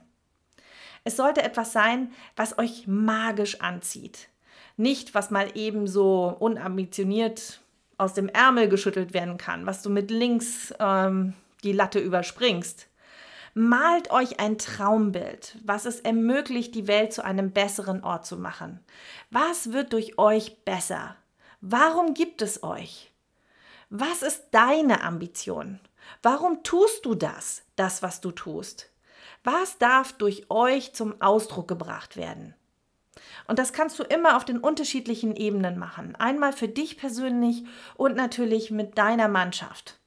Es 1.03 1.17
sollte 1.17 1.43
etwas 1.43 1.73
sein, 1.73 2.11
was 2.35 2.57
euch 2.57 2.87
magisch 2.87 3.61
anzieht. 3.61 4.29
Nicht, 4.77 5.13
was 5.13 5.29
mal 5.29 5.49
eben 5.55 5.87
so 5.87 6.35
unambitioniert 6.39 7.61
aus 7.97 8.13
dem 8.13 8.29
Ärmel 8.29 8.69
geschüttelt 8.69 9.13
werden 9.13 9.37
kann, 9.37 9.65
was 9.65 9.81
du 9.81 9.89
mit 9.89 10.11
links 10.11 10.73
ähm, 10.79 11.33
die 11.63 11.71
Latte 11.71 11.99
überspringst. 11.99 12.87
Malt 13.59 14.11
euch 14.11 14.39
ein 14.39 14.59
Traumbild, 14.59 15.57
was 15.63 15.85
es 15.85 15.99
ermöglicht, 16.01 16.75
die 16.75 16.85
Welt 16.85 17.11
zu 17.11 17.25
einem 17.25 17.49
besseren 17.49 18.03
Ort 18.03 18.23
zu 18.23 18.37
machen. 18.37 18.79
Was 19.31 19.71
wird 19.71 19.93
durch 19.93 20.19
euch 20.19 20.63
besser? 20.63 21.15
Warum 21.59 22.13
gibt 22.13 22.43
es 22.43 22.61
euch? 22.61 23.11
Was 23.89 24.21
ist 24.21 24.49
deine 24.51 25.01
Ambition? 25.03 25.79
Warum 26.21 26.61
tust 26.61 27.03
du 27.03 27.15
das, 27.15 27.63
das, 27.75 28.03
was 28.03 28.21
du 28.21 28.29
tust? 28.29 28.91
Was 29.43 29.79
darf 29.79 30.13
durch 30.13 30.51
euch 30.51 30.93
zum 30.93 31.19
Ausdruck 31.19 31.67
gebracht 31.67 32.15
werden? 32.15 32.53
Und 33.47 33.57
das 33.57 33.73
kannst 33.73 33.97
du 33.97 34.03
immer 34.03 34.37
auf 34.37 34.45
den 34.45 34.59
unterschiedlichen 34.59 35.35
Ebenen 35.35 35.79
machen. 35.79 36.15
Einmal 36.15 36.53
für 36.53 36.67
dich 36.67 36.95
persönlich 36.95 37.65
und 37.95 38.15
natürlich 38.15 38.69
mit 38.69 38.99
deiner 38.99 39.27
Mannschaft. 39.27 39.97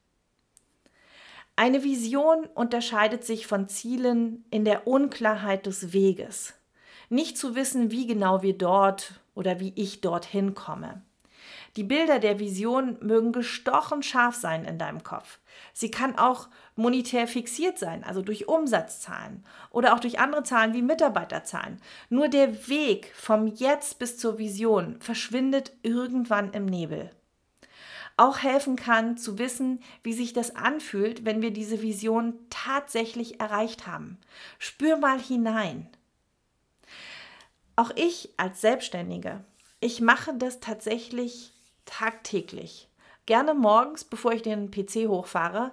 Eine 1.61 1.83
Vision 1.83 2.47
unterscheidet 2.55 3.23
sich 3.23 3.45
von 3.45 3.67
Zielen 3.67 4.45
in 4.49 4.65
der 4.65 4.87
Unklarheit 4.87 5.67
des 5.67 5.93
Weges. 5.93 6.55
Nicht 7.09 7.37
zu 7.37 7.53
wissen, 7.53 7.91
wie 7.91 8.07
genau 8.07 8.41
wir 8.41 8.57
dort 8.57 9.21
oder 9.35 9.59
wie 9.59 9.71
ich 9.75 10.01
dorthin 10.01 10.55
komme. 10.55 11.03
Die 11.75 11.83
Bilder 11.83 12.17
der 12.17 12.39
Vision 12.39 12.97
mögen 12.99 13.31
gestochen 13.31 14.01
scharf 14.01 14.33
sein 14.33 14.65
in 14.65 14.79
deinem 14.79 15.03
Kopf. 15.03 15.37
Sie 15.71 15.91
kann 15.91 16.17
auch 16.17 16.47
monetär 16.75 17.27
fixiert 17.27 17.77
sein, 17.77 18.03
also 18.03 18.23
durch 18.23 18.47
Umsatzzahlen 18.47 19.45
oder 19.69 19.93
auch 19.93 19.99
durch 19.99 20.17
andere 20.17 20.41
Zahlen 20.41 20.73
wie 20.73 20.81
Mitarbeiterzahlen. 20.81 21.79
Nur 22.09 22.27
der 22.27 22.69
Weg 22.69 23.13
vom 23.13 23.45
Jetzt 23.45 23.99
bis 23.99 24.17
zur 24.17 24.39
Vision 24.39 24.99
verschwindet 24.99 25.73
irgendwann 25.83 26.53
im 26.53 26.65
Nebel 26.65 27.11
auch 28.21 28.37
helfen 28.37 28.75
kann 28.75 29.17
zu 29.17 29.39
wissen, 29.39 29.81
wie 30.03 30.13
sich 30.13 30.31
das 30.31 30.55
anfühlt, 30.55 31.25
wenn 31.25 31.41
wir 31.41 31.49
diese 31.49 31.81
Vision 31.81 32.35
tatsächlich 32.51 33.39
erreicht 33.39 33.87
haben. 33.87 34.19
Spür 34.59 34.97
mal 34.97 35.19
hinein. 35.19 35.89
Auch 37.75 37.89
ich 37.95 38.29
als 38.37 38.61
Selbstständige, 38.61 39.43
ich 39.79 40.01
mache 40.01 40.35
das 40.35 40.59
tatsächlich 40.59 41.51
tagtäglich. 41.85 42.87
Gerne 43.25 43.55
morgens, 43.55 44.03
bevor 44.03 44.33
ich 44.33 44.43
den 44.43 44.69
PC 44.69 45.07
hochfahre, 45.07 45.71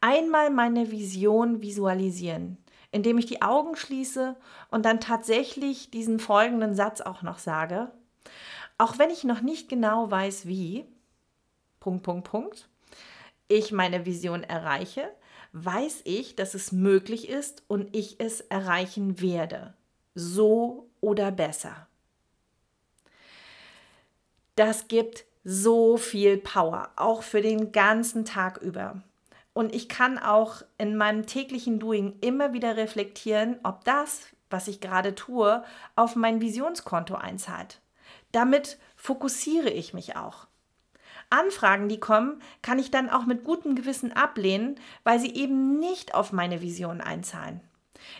einmal 0.00 0.50
meine 0.50 0.92
Vision 0.92 1.62
visualisieren, 1.62 2.58
indem 2.92 3.18
ich 3.18 3.26
die 3.26 3.42
Augen 3.42 3.74
schließe 3.74 4.36
und 4.70 4.84
dann 4.84 5.00
tatsächlich 5.00 5.90
diesen 5.90 6.20
folgenden 6.20 6.76
Satz 6.76 7.00
auch 7.00 7.22
noch 7.22 7.38
sage. 7.38 7.90
Auch 8.76 9.00
wenn 9.00 9.10
ich 9.10 9.24
noch 9.24 9.40
nicht 9.40 9.68
genau 9.68 10.08
weiß, 10.12 10.46
wie, 10.46 10.86
Punkt, 11.80 12.02
Punkt, 12.02 12.30
Punkt, 12.30 12.68
ich 13.48 13.72
meine 13.72 14.04
Vision 14.04 14.42
erreiche, 14.42 15.10
weiß 15.52 16.02
ich, 16.04 16.36
dass 16.36 16.54
es 16.54 16.72
möglich 16.72 17.28
ist 17.28 17.62
und 17.68 17.94
ich 17.96 18.20
es 18.20 18.40
erreichen 18.40 19.20
werde. 19.20 19.74
So 20.14 20.90
oder 21.00 21.30
besser. 21.30 21.86
Das 24.56 24.88
gibt 24.88 25.24
so 25.44 25.96
viel 25.96 26.36
Power, 26.36 26.90
auch 26.96 27.22
für 27.22 27.40
den 27.40 27.70
ganzen 27.70 28.24
Tag 28.24 28.58
über. 28.58 29.00
Und 29.54 29.74
ich 29.74 29.88
kann 29.88 30.18
auch 30.18 30.62
in 30.78 30.96
meinem 30.96 31.26
täglichen 31.26 31.78
Doing 31.78 32.18
immer 32.20 32.52
wieder 32.52 32.76
reflektieren, 32.76 33.58
ob 33.62 33.84
das, 33.84 34.26
was 34.50 34.68
ich 34.68 34.80
gerade 34.80 35.14
tue, 35.14 35.64
auf 35.96 36.16
mein 36.16 36.40
Visionskonto 36.40 37.14
einzahlt. 37.14 37.80
Damit 38.32 38.78
fokussiere 38.96 39.70
ich 39.70 39.94
mich 39.94 40.16
auch. 40.16 40.47
Anfragen, 41.30 41.88
die 41.88 42.00
kommen, 42.00 42.40
kann 42.62 42.78
ich 42.78 42.90
dann 42.90 43.10
auch 43.10 43.26
mit 43.26 43.44
gutem 43.44 43.74
Gewissen 43.74 44.12
ablehnen, 44.12 44.76
weil 45.04 45.18
sie 45.18 45.34
eben 45.34 45.78
nicht 45.78 46.14
auf 46.14 46.32
meine 46.32 46.62
Vision 46.62 47.00
einzahlen. 47.00 47.60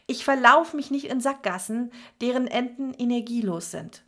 Ich 0.07 0.25
verlaufe 0.25 0.77
mich 0.77 0.91
nicht 0.91 1.07
in 1.07 1.21
Sackgassen, 1.21 1.93
deren 2.21 2.47
Enden 2.47 2.93
energielos 2.95 3.71
sind. 3.71 4.03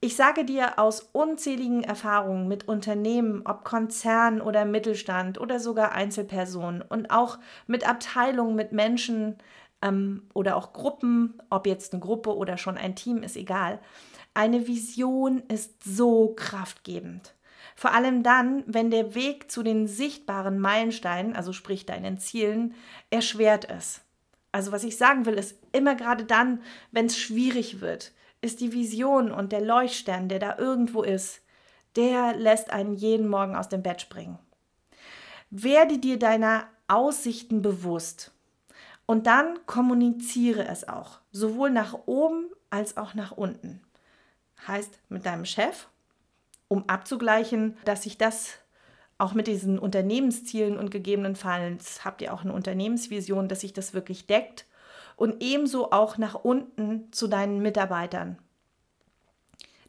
Ich 0.00 0.14
sage 0.14 0.44
dir 0.44 0.78
aus 0.78 1.08
unzähligen 1.12 1.82
Erfahrungen 1.82 2.46
mit 2.46 2.68
Unternehmen, 2.68 3.42
ob 3.44 3.64
Konzern 3.64 4.40
oder 4.40 4.64
Mittelstand 4.64 5.40
oder 5.40 5.58
sogar 5.58 5.90
Einzelpersonen 5.90 6.82
und 6.82 7.10
auch 7.10 7.38
mit 7.66 7.88
Abteilungen, 7.88 8.54
mit 8.54 8.70
Menschen 8.70 9.38
ähm, 9.82 10.28
oder 10.34 10.56
auch 10.56 10.72
Gruppen, 10.72 11.42
ob 11.50 11.66
jetzt 11.66 11.92
eine 11.92 12.00
Gruppe 12.00 12.36
oder 12.36 12.58
schon 12.58 12.78
ein 12.78 12.94
Team, 12.94 13.24
ist 13.24 13.36
egal. 13.36 13.80
Eine 14.38 14.68
Vision 14.68 15.42
ist 15.48 15.82
so 15.82 16.32
kraftgebend. 16.36 17.34
Vor 17.74 17.92
allem 17.92 18.22
dann, 18.22 18.62
wenn 18.68 18.88
der 18.88 19.16
Weg 19.16 19.50
zu 19.50 19.64
den 19.64 19.88
sichtbaren 19.88 20.60
Meilensteinen, 20.60 21.34
also 21.34 21.52
sprich 21.52 21.86
deinen 21.86 22.18
Zielen, 22.18 22.76
erschwert 23.10 23.64
ist. 23.64 24.02
Also 24.52 24.70
was 24.70 24.84
ich 24.84 24.96
sagen 24.96 25.26
will, 25.26 25.34
ist 25.34 25.56
immer 25.72 25.96
gerade 25.96 26.22
dann, 26.22 26.62
wenn 26.92 27.06
es 27.06 27.18
schwierig 27.18 27.80
wird, 27.80 28.12
ist 28.40 28.60
die 28.60 28.72
Vision 28.72 29.32
und 29.32 29.50
der 29.50 29.60
Leuchtstern, 29.60 30.28
der 30.28 30.38
da 30.38 30.56
irgendwo 30.56 31.02
ist, 31.02 31.40
der 31.96 32.36
lässt 32.36 32.70
einen 32.70 32.94
jeden 32.94 33.26
Morgen 33.26 33.56
aus 33.56 33.68
dem 33.68 33.82
Bett 33.82 34.00
springen. 34.00 34.38
Werde 35.50 35.98
dir 35.98 36.16
deiner 36.16 36.68
Aussichten 36.86 37.60
bewusst 37.60 38.30
Und 39.04 39.26
dann 39.26 39.58
kommuniziere 39.66 40.64
es 40.68 40.86
auch, 40.86 41.18
sowohl 41.32 41.70
nach 41.70 41.98
oben 42.06 42.46
als 42.70 42.96
auch 42.96 43.14
nach 43.14 43.32
unten. 43.32 43.80
Heißt 44.66 44.98
mit 45.08 45.24
deinem 45.26 45.44
Chef, 45.44 45.88
um 46.68 46.88
abzugleichen, 46.88 47.76
dass 47.84 48.02
sich 48.02 48.18
das 48.18 48.58
auch 49.18 49.34
mit 49.34 49.46
diesen 49.46 49.78
Unternehmenszielen 49.78 50.78
und 50.78 50.90
gegebenenfalls 50.90 52.04
habt 52.04 52.22
ihr 52.22 52.32
auch 52.32 52.42
eine 52.42 52.52
Unternehmensvision, 52.52 53.48
dass 53.48 53.60
sich 53.60 53.72
das 53.72 53.94
wirklich 53.94 54.26
deckt 54.26 54.66
und 55.16 55.42
ebenso 55.42 55.90
auch 55.90 56.18
nach 56.18 56.34
unten 56.34 57.12
zu 57.12 57.26
deinen 57.26 57.60
Mitarbeitern. 57.60 58.38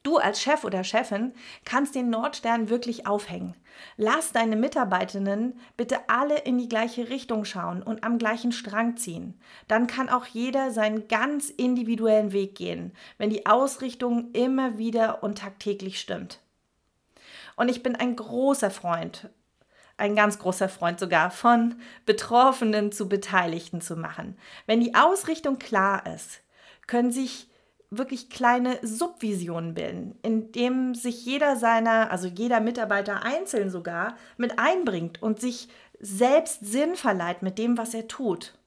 Du 0.10 0.18
als 0.18 0.42
Chef 0.42 0.64
oder 0.64 0.84
Chefin 0.84 1.34
kannst 1.66 1.94
den 1.94 2.10
Nordstern 2.10 2.70
wirklich 2.70 3.06
aufhängen. 3.06 3.54
Lass 3.96 4.32
deine 4.32 4.56
Mitarbeitenden 4.56 5.60
bitte 5.78 6.00
alle 6.10 6.40
in 6.40 6.58
die 6.58 6.68
gleiche 6.68 7.10
Richtung 7.10 7.46
schauen 7.46 7.84
und 7.84 8.04
am 8.04 8.18
gleichen 8.18 8.52
Strang 8.52 8.98
ziehen. 8.98 9.40
Dann 9.68 9.86
kann 9.86 10.10
auch 10.10 10.26
jeder 10.26 10.72
seinen 10.72 11.08
ganz 11.10 11.52
individuellen 11.52 12.32
Weg 12.32 12.56
gehen, 12.56 12.92
wenn 13.20 13.30
die 13.30 13.46
Ausrichtung 13.46 14.32
immer 14.32 14.80
wieder 14.80 15.22
und 15.22 15.38
tagtäglich 15.38 16.00
stimmt. 16.00 16.40
Und 17.56 17.70
ich 17.70 17.84
bin 17.84 17.96
ein 17.96 18.16
großer 18.16 18.72
Freund, 18.72 19.30
ein 19.96 20.16
ganz 20.16 20.40
großer 20.40 20.70
Freund 20.70 21.00
sogar, 21.00 21.30
von 21.30 21.76
Betroffenen 22.08 22.92
zu 22.92 23.08
Beteiligten 23.08 23.80
zu 23.80 23.96
machen. 23.96 24.40
Wenn 24.66 24.80
die 24.80 24.96
Ausrichtung 24.96 25.60
klar 25.60 26.08
ist, 26.08 26.42
können 26.88 27.12
sich 27.12 27.49
wirklich 27.92 28.30
kleine 28.30 28.78
Subvisionen 28.84 29.74
bilden, 29.74 30.18
indem 30.22 30.94
sich 30.94 31.26
jeder 31.26 31.56
seiner, 31.56 32.12
also 32.12 32.28
jeder 32.28 32.60
Mitarbeiter 32.60 33.24
einzeln 33.24 33.70
sogar, 33.70 34.16
mit 34.38 34.60
einbringt 34.60 35.22
und 35.24 35.40
sich 35.40 35.70
selbst 36.00 36.66
Sinn 36.66 36.96
verleiht 36.96 37.42
mit 37.42 37.58
dem, 37.58 37.78
was 37.78 37.94
er 37.94 38.08
tut. 38.08 38.58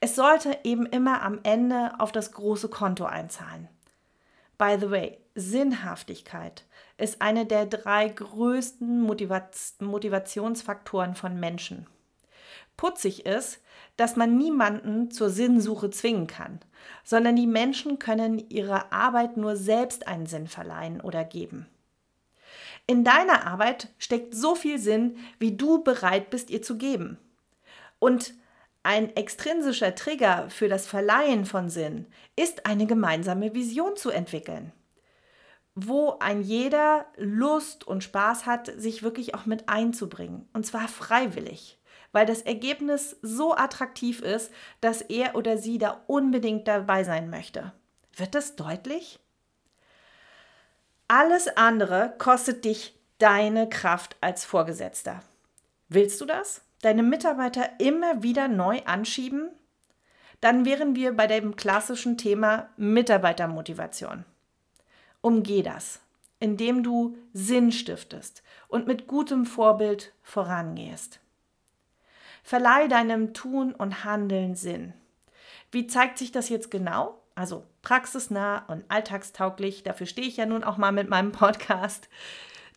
Es 0.00 0.16
sollte 0.16 0.58
eben 0.64 0.86
immer 0.86 1.22
am 1.22 1.40
Ende 1.42 1.92
auf 1.98 2.10
das 2.10 2.32
große 2.32 2.68
Konto 2.68 3.04
einzahlen. 3.04 3.68
By 4.58 4.76
the 4.80 4.90
way, 4.90 5.18
Sinnhaftigkeit 5.34 6.64
ist 6.98 7.22
eine 7.22 7.46
der 7.46 7.66
drei 7.66 8.08
größten 8.08 9.00
Motivationsfaktoren 9.80 11.14
von 11.14 11.38
Menschen. 11.38 11.86
Putzig 12.80 13.26
ist, 13.26 13.60
dass 13.98 14.16
man 14.16 14.38
niemanden 14.38 15.10
zur 15.10 15.28
Sinnsuche 15.28 15.90
zwingen 15.90 16.26
kann, 16.26 16.60
sondern 17.04 17.36
die 17.36 17.46
Menschen 17.46 17.98
können 17.98 18.38
ihrer 18.48 18.90
Arbeit 18.90 19.36
nur 19.36 19.54
selbst 19.54 20.08
einen 20.08 20.24
Sinn 20.24 20.48
verleihen 20.48 21.02
oder 21.02 21.22
geben. 21.22 21.66
In 22.86 23.04
deiner 23.04 23.46
Arbeit 23.46 23.88
steckt 23.98 24.34
so 24.34 24.54
viel 24.54 24.78
Sinn, 24.78 25.18
wie 25.38 25.58
du 25.58 25.84
bereit 25.84 26.30
bist, 26.30 26.48
ihr 26.48 26.62
zu 26.62 26.78
geben. 26.78 27.18
Und 27.98 28.32
ein 28.82 29.14
extrinsischer 29.14 29.94
Trigger 29.94 30.48
für 30.48 30.68
das 30.68 30.86
Verleihen 30.86 31.44
von 31.44 31.68
Sinn 31.68 32.06
ist 32.34 32.64
eine 32.64 32.86
gemeinsame 32.86 33.52
Vision 33.52 33.94
zu 33.96 34.08
entwickeln, 34.08 34.72
wo 35.74 36.16
ein 36.18 36.40
jeder 36.40 37.04
Lust 37.18 37.86
und 37.86 38.02
Spaß 38.02 38.46
hat, 38.46 38.72
sich 38.80 39.02
wirklich 39.02 39.34
auch 39.34 39.44
mit 39.44 39.68
einzubringen, 39.68 40.48
und 40.54 40.64
zwar 40.64 40.88
freiwillig 40.88 41.76
weil 42.12 42.26
das 42.26 42.42
Ergebnis 42.42 43.16
so 43.22 43.54
attraktiv 43.54 44.20
ist, 44.20 44.50
dass 44.80 45.00
er 45.00 45.34
oder 45.34 45.58
sie 45.58 45.78
da 45.78 46.02
unbedingt 46.06 46.66
dabei 46.66 47.04
sein 47.04 47.30
möchte. 47.30 47.72
Wird 48.16 48.34
das 48.34 48.56
deutlich? 48.56 49.18
Alles 51.08 51.48
andere 51.56 52.14
kostet 52.18 52.64
dich 52.64 52.94
deine 53.18 53.68
Kraft 53.68 54.16
als 54.20 54.44
Vorgesetzter. 54.44 55.22
Willst 55.88 56.20
du 56.20 56.24
das? 56.24 56.62
Deine 56.82 57.02
Mitarbeiter 57.02 57.68
immer 57.78 58.22
wieder 58.22 58.48
neu 58.48 58.80
anschieben? 58.84 59.50
Dann 60.40 60.64
wären 60.64 60.94
wir 60.94 61.12
bei 61.12 61.26
dem 61.26 61.56
klassischen 61.56 62.16
Thema 62.16 62.70
Mitarbeitermotivation. 62.76 64.24
Umgeh 65.20 65.62
das, 65.62 66.00
indem 66.38 66.82
du 66.82 67.18
Sinn 67.34 67.72
stiftest 67.72 68.42
und 68.68 68.86
mit 68.86 69.06
gutem 69.06 69.44
Vorbild 69.44 70.12
vorangehst. 70.22 71.20
Verleih 72.42 72.88
deinem 72.88 73.34
Tun 73.34 73.74
und 73.74 74.04
Handeln 74.04 74.54
Sinn. 74.54 74.94
Wie 75.70 75.86
zeigt 75.86 76.18
sich 76.18 76.32
das 76.32 76.48
jetzt 76.48 76.70
genau? 76.70 77.22
Also 77.34 77.64
praxisnah 77.82 78.64
und 78.66 78.84
alltagstauglich, 78.88 79.82
dafür 79.82 80.06
stehe 80.06 80.26
ich 80.26 80.36
ja 80.36 80.46
nun 80.46 80.64
auch 80.64 80.76
mal 80.76 80.92
mit 80.92 81.08
meinem 81.08 81.32
Podcast. 81.32 82.08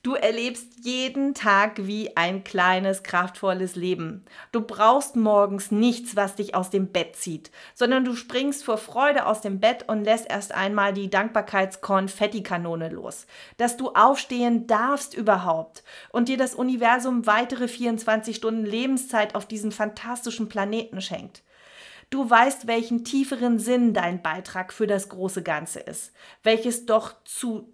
Du 0.03 0.15
erlebst 0.15 0.67
jeden 0.81 1.33
Tag 1.33 1.87
wie 1.87 2.17
ein 2.17 2.43
kleines, 2.43 3.03
kraftvolles 3.03 3.77
Leben. 3.77 4.25
Du 4.51 4.59
brauchst 4.59 5.15
morgens 5.15 5.71
nichts, 5.71 6.17
was 6.17 6.35
dich 6.35 6.55
aus 6.55 6.69
dem 6.69 6.91
Bett 6.91 7.15
zieht, 7.15 7.51
sondern 7.73 8.03
du 8.03 8.13
springst 8.13 8.65
vor 8.65 8.77
Freude 8.77 9.25
aus 9.25 9.39
dem 9.39 9.61
Bett 9.61 9.87
und 9.87 10.03
lässt 10.03 10.29
erst 10.29 10.53
einmal 10.53 10.91
die 10.93 11.09
Dankbarkeitskonfettikanone 11.09 12.89
los. 12.89 13.27
Dass 13.55 13.77
du 13.77 13.91
aufstehen 13.91 14.67
darfst 14.67 15.13
überhaupt 15.13 15.85
und 16.11 16.27
dir 16.27 16.37
das 16.37 16.53
Universum 16.53 17.25
weitere 17.25 17.69
24 17.69 18.35
Stunden 18.35 18.65
Lebenszeit 18.65 19.35
auf 19.35 19.47
diesem 19.47 19.71
fantastischen 19.71 20.49
Planeten 20.49 20.99
schenkt. 20.99 21.43
Du 22.09 22.29
weißt, 22.29 22.67
welchen 22.67 23.05
tieferen 23.05 23.57
Sinn 23.57 23.93
dein 23.93 24.21
Beitrag 24.21 24.73
für 24.73 24.85
das 24.85 25.07
große 25.07 25.43
Ganze 25.43 25.79
ist, 25.79 26.11
welches 26.43 26.85
doch 26.85 27.15
zu 27.23 27.72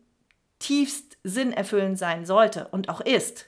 tiefst 0.59 1.17
sinnerfüllend 1.23 1.97
sein 1.97 2.25
sollte 2.25 2.67
und 2.69 2.89
auch 2.89 3.01
ist. 3.01 3.47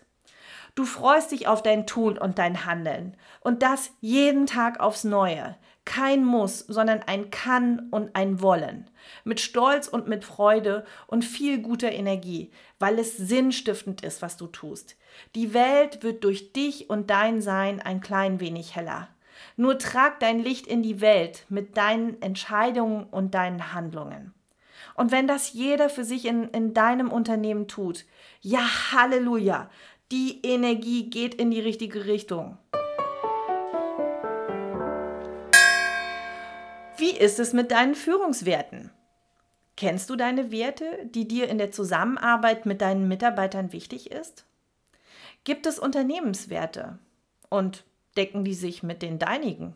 Du 0.74 0.86
freust 0.86 1.32
dich 1.32 1.48
auf 1.48 1.62
dein 1.62 1.86
Tun 1.86 2.18
und 2.18 2.40
dein 2.40 2.66
Handeln 2.66 3.18
und 3.42 3.62
das 3.62 3.92
jeden 4.00 4.46
Tag 4.46 4.80
aufs 4.80 5.04
Neue. 5.04 5.58
Kein 5.84 6.24
Muss, 6.24 6.60
sondern 6.60 7.02
ein 7.02 7.30
Kann 7.32 7.88
und 7.92 8.16
ein 8.16 8.42
Wollen. 8.42 8.90
Mit 9.26 9.40
Stolz 9.40 9.88
und 9.88 10.08
mit 10.08 10.24
Freude 10.24 10.86
und 11.08 11.26
viel 11.26 11.62
guter 11.62 11.92
Energie, 11.92 12.52
weil 12.80 13.00
es 13.00 13.18
sinnstiftend 13.18 14.02
ist, 14.02 14.22
was 14.22 14.38
du 14.38 14.48
tust. 14.48 14.96
Die 15.36 15.54
Welt 15.54 16.04
wird 16.04 16.24
durch 16.24 16.54
dich 16.54 16.90
und 16.90 17.10
dein 17.10 17.42
Sein 17.42 17.82
ein 17.82 18.00
klein 18.00 18.40
wenig 18.40 18.76
heller. 18.76 19.10
Nur 19.58 19.78
trag 19.80 20.20
dein 20.20 20.40
Licht 20.40 20.68
in 20.68 20.84
die 20.84 21.02
Welt 21.02 21.46
mit 21.50 21.76
deinen 21.76 22.22
Entscheidungen 22.22 23.06
und 23.06 23.34
deinen 23.34 23.74
Handlungen. 23.74 24.34
Und 25.02 25.12
wenn 25.12 25.26
das 25.26 25.54
jeder 25.54 25.90
für 25.90 26.04
sich 26.04 26.26
in, 26.26 26.50
in 26.50 26.76
deinem 26.76 27.12
Unternehmen 27.12 27.68
tut, 27.68 28.06
ja, 28.40 28.92
Halleluja, 28.92 29.68
die 30.12 30.42
Energie 30.44 31.10
geht 31.10 31.34
in 31.34 31.50
die 31.50 31.60
richtige 31.60 32.06
Richtung. 32.06 32.60
Wie 36.98 37.18
ist 37.18 37.40
es 37.40 37.52
mit 37.52 37.72
deinen 37.72 37.96
Führungswerten? 37.96 38.92
Kennst 39.76 40.08
du 40.12 40.16
deine 40.16 40.52
Werte, 40.52 40.86
die 41.06 41.28
dir 41.28 41.50
in 41.50 41.58
der 41.58 41.72
Zusammenarbeit 41.72 42.68
mit 42.68 42.82
deinen 42.82 43.08
Mitarbeitern 43.08 43.74
wichtig 43.74 44.12
ist? 44.12 44.46
Gibt 45.46 45.66
es 45.66 45.80
Unternehmenswerte 45.80 47.00
und 47.50 47.86
decken 48.18 48.44
die 48.44 48.54
sich 48.54 48.84
mit 48.84 49.02
den 49.02 49.18
deinigen? 49.18 49.74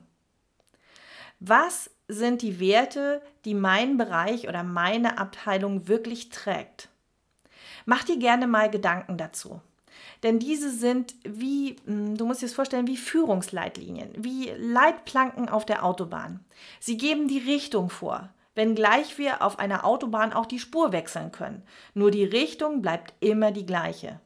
Was 1.40 1.90
sind 2.08 2.42
die 2.42 2.60
Werte, 2.60 3.22
die 3.46 3.54
mein 3.54 3.98
Bereich 3.98 4.48
oder 4.48 4.64
meine 4.64 5.18
Abteilung 5.18 5.88
wirklich 5.88 6.30
trägt? 6.30 6.90
Mach 7.86 8.04
dir 8.04 8.18
gerne 8.18 8.48
mal 8.48 8.70
Gedanken 8.70 9.18
dazu. 9.18 9.62
Denn 10.24 10.40
diese 10.40 10.72
sind 10.72 11.16
wie, 11.24 11.76
hm, 11.86 12.18
du 12.18 12.26
musst 12.26 12.42
dir 12.42 12.48
das 12.48 12.56
vorstellen, 12.56 12.88
wie 12.88 12.98
Führungsleitlinien, 12.98 14.10
wie 14.18 14.50
Leitplanken 14.58 15.50
auf 15.50 15.66
der 15.66 15.86
Autobahn. 15.86 16.44
Sie 16.80 16.98
geben 16.98 17.28
die 17.28 17.40
Richtung 17.40 17.90
vor, 17.90 18.30
wenngleich 18.56 19.18
wir 19.18 19.42
auf 19.42 19.60
einer 19.60 19.86
Autobahn 19.86 20.34
auch 20.34 20.46
die 20.46 20.60
Spur 20.60 20.92
wechseln 20.92 21.32
können. 21.32 21.64
Nur 21.94 22.12
die 22.12 22.24
Richtung 22.24 22.82
bleibt 22.82 23.14
immer 23.20 23.52
die 23.52 23.66
gleiche. 23.66 24.20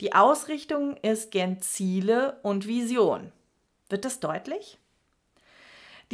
Die 0.00 0.14
Ausrichtung 0.14 0.96
ist 0.96 1.30
gern 1.30 1.60
Ziele 1.60 2.40
und 2.42 2.66
Vision. 2.66 3.30
Wird 3.88 4.04
das 4.04 4.18
deutlich? 4.18 4.78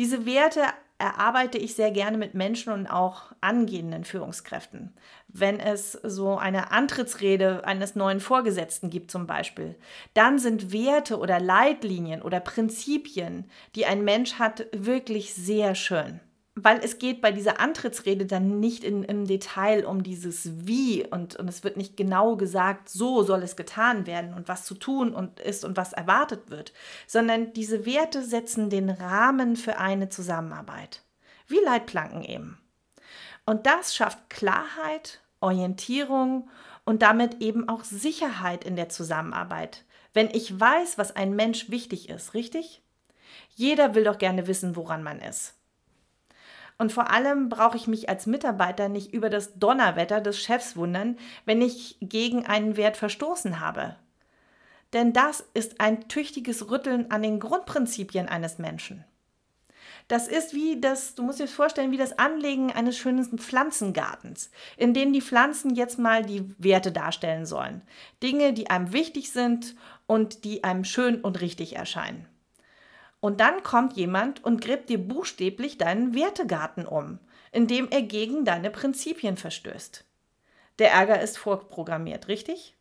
Diese 0.01 0.25
Werte 0.25 0.63
erarbeite 0.97 1.59
ich 1.59 1.75
sehr 1.75 1.91
gerne 1.91 2.17
mit 2.17 2.33
Menschen 2.33 2.73
und 2.73 2.87
auch 2.87 3.33
angehenden 3.43 4.05
Führungskräften. 4.05 4.95
Wenn 5.29 5.61
es 5.61 5.93
so 5.93 6.39
eine 6.39 6.71
Antrittsrede 6.71 7.67
eines 7.67 7.97
neuen 7.97 8.21
Vorgesetzten 8.21 8.89
gibt 8.89 9.11
zum 9.11 9.27
Beispiel, 9.27 9.77
dann 10.15 10.39
sind 10.39 10.73
Werte 10.73 11.19
oder 11.19 11.39
Leitlinien 11.39 12.23
oder 12.23 12.41
Prinzipien, 12.41 13.51
die 13.75 13.85
ein 13.85 14.03
Mensch 14.03 14.39
hat, 14.39 14.69
wirklich 14.73 15.35
sehr 15.35 15.75
schön 15.75 16.19
weil 16.65 16.81
es 16.83 16.99
geht 16.99 17.21
bei 17.21 17.33
dieser 17.33 17.61
Antrittsrede 17.61 18.27
dann 18.27 18.61
nicht 18.61 18.85
in, 18.85 19.03
im 19.05 19.27
Detail 19.27 19.87
um 19.87 20.03
dieses 20.03 20.67
Wie 20.67 21.07
und, 21.07 21.37
und 21.37 21.49
es 21.49 21.65
wird 21.65 21.77
nicht 21.77 21.97
genau 21.97 22.37
gesagt, 22.37 22.89
so 22.89 23.23
soll 23.23 23.43
es 23.43 23.57
getan 23.57 24.07
werden 24.07 24.35
und 24.35 24.49
was 24.49 24.65
zu 24.65 24.75
tun 24.75 25.15
und 25.15 25.41
ist 25.41 25.65
und 25.65 25.77
was 25.77 25.93
erwartet 25.93 26.51
wird, 26.51 26.73
sondern 27.07 27.53
diese 27.53 27.87
Werte 27.87 28.23
setzen 28.23 28.71
den 28.71 28.91
Rahmen 28.91 29.57
für 29.57 29.79
eine 29.79 30.09
Zusammenarbeit. 30.09 31.03
Wie 31.47 31.61
Leitplanken 31.65 32.23
eben. 32.23 32.59
Und 33.47 33.67
das 33.67 33.95
schafft 33.95 34.31
Klarheit, 34.31 35.21
Orientierung 35.41 36.49
und 36.85 37.03
damit 37.03 37.41
eben 37.41 37.69
auch 37.69 37.85
Sicherheit 37.85 38.65
in 38.65 38.77
der 38.77 38.89
Zusammenarbeit. 38.89 39.85
Wenn 40.13 40.29
ich 40.31 40.59
weiß, 40.59 40.99
was 40.99 41.15
ein 41.15 41.35
Mensch 41.35 41.71
wichtig 41.71 42.09
ist, 42.09 42.35
richtig? 42.35 42.83
Jeder 43.55 43.95
will 43.95 44.05
doch 44.05 44.19
gerne 44.19 44.47
wissen, 44.47 44.77
woran 44.77 45.03
man 45.03 45.21
ist. 45.21 45.55
Und 46.81 46.93
vor 46.93 47.11
allem 47.11 47.51
brauche 47.51 47.77
ich 47.77 47.89
mich 47.89 48.09
als 48.09 48.25
Mitarbeiter 48.25 48.89
nicht 48.89 49.13
über 49.13 49.29
das 49.29 49.59
Donnerwetter 49.59 50.23
des 50.23 50.41
Chefs 50.41 50.77
wundern, 50.77 51.19
wenn 51.45 51.61
ich 51.61 51.99
gegen 52.01 52.47
einen 52.47 52.79
Wert 52.79 52.97
verstoßen 52.97 53.61
habe. 53.61 53.97
Denn 54.95 55.13
das 55.13 55.45
ist 55.53 55.79
ein 55.79 56.09
tüchtiges 56.09 56.71
Rütteln 56.71 57.11
an 57.11 57.21
den 57.21 57.39
Grundprinzipien 57.39 58.31
eines 58.31 58.57
Menschen. 58.57 59.05
Das 60.09 60.27
ist 60.27 60.55
wie 60.55 60.81
das, 60.81 61.15
du 61.15 61.23
musst 61.23 61.39
dir 61.39 61.49
vorstellen, 61.49 61.91
wie 61.91 61.99
das 61.99 62.19
Anlegen 62.19 62.73
eines 62.73 62.97
schönen 62.97 63.39
Pflanzengartens, 63.39 64.51
in 64.79 64.95
dem 64.95 65.13
die 65.13 65.21
Pflanzen 65.21 65.75
jetzt 65.75 65.99
mal 65.99 66.25
die 66.25 66.55
Werte 66.57 66.93
darstellen 66.93 67.45
sollen. 67.45 67.83
Dinge, 68.23 68.55
die 68.55 68.71
einem 68.71 68.95
wichtig 68.95 69.33
sind 69.33 69.77
und 70.07 70.45
die 70.45 70.65
einem 70.65 70.85
schön 70.85 71.21
und 71.21 71.43
richtig 71.43 71.77
erscheinen. 71.77 72.30
Und 73.21 73.41
dann 73.41 73.63
kommt 73.63 73.95
jemand 73.95 74.43
und 74.45 74.63
gräbt 74.63 74.89
dir 74.89 74.99
buchstäblich 74.99 75.79
deinen 75.79 76.15
Wertegarten 76.15 76.87
um, 76.87 77.19
indem 77.53 77.89
er 77.91 78.03
gegen 78.03 78.45
deine 78.45 78.71
Prinzipien 78.71 79.37
verstößt. 79.37 80.05
Der 80.79 80.93
Ärger 80.93 81.21
ist 81.21 81.37
vorprogrammiert, 81.37 82.29
richtig? 82.29 82.75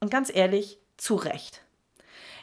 Und 0.00 0.10
ganz 0.10 0.34
ehrlich, 0.34 0.78
zu 0.96 1.16
Recht. 1.16 1.64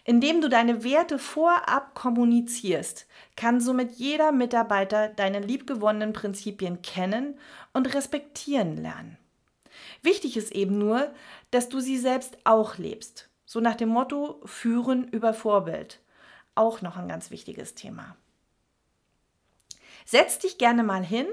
Indem 0.03 0.41
du 0.41 0.49
deine 0.49 0.83
Werte 0.83 1.19
vorab 1.19 1.93
kommunizierst, 1.93 3.07
kann 3.37 3.61
somit 3.61 3.91
jeder 3.91 4.31
Mitarbeiter 4.31 5.07
deine 5.07 5.39
liebgewonnenen 5.39 6.13
Prinzipien 6.13 6.81
kennen 6.81 7.39
und 7.73 7.93
respektieren 7.93 8.77
lernen. 8.77 9.17
Wichtig 10.01 10.35
ist 10.35 10.51
eben 10.51 10.77
nur, 10.77 11.13
dass 11.51 11.69
du 11.69 11.79
sie 11.79 11.97
selbst 11.97 12.37
auch 12.43 12.77
lebst. 12.77 13.29
So 13.45 13.59
nach 13.59 13.75
dem 13.75 13.89
Motto 13.89 14.41
Führen 14.45 15.07
über 15.07 15.33
Vorbild 15.33 15.99
auch 16.59 16.81
noch 16.81 16.97
ein 16.97 17.07
ganz 17.07 17.31
wichtiges 17.31 17.73
Thema. 17.73 18.15
Setz 20.05 20.39
dich 20.39 20.57
gerne 20.57 20.83
mal 20.83 21.03
hin 21.03 21.27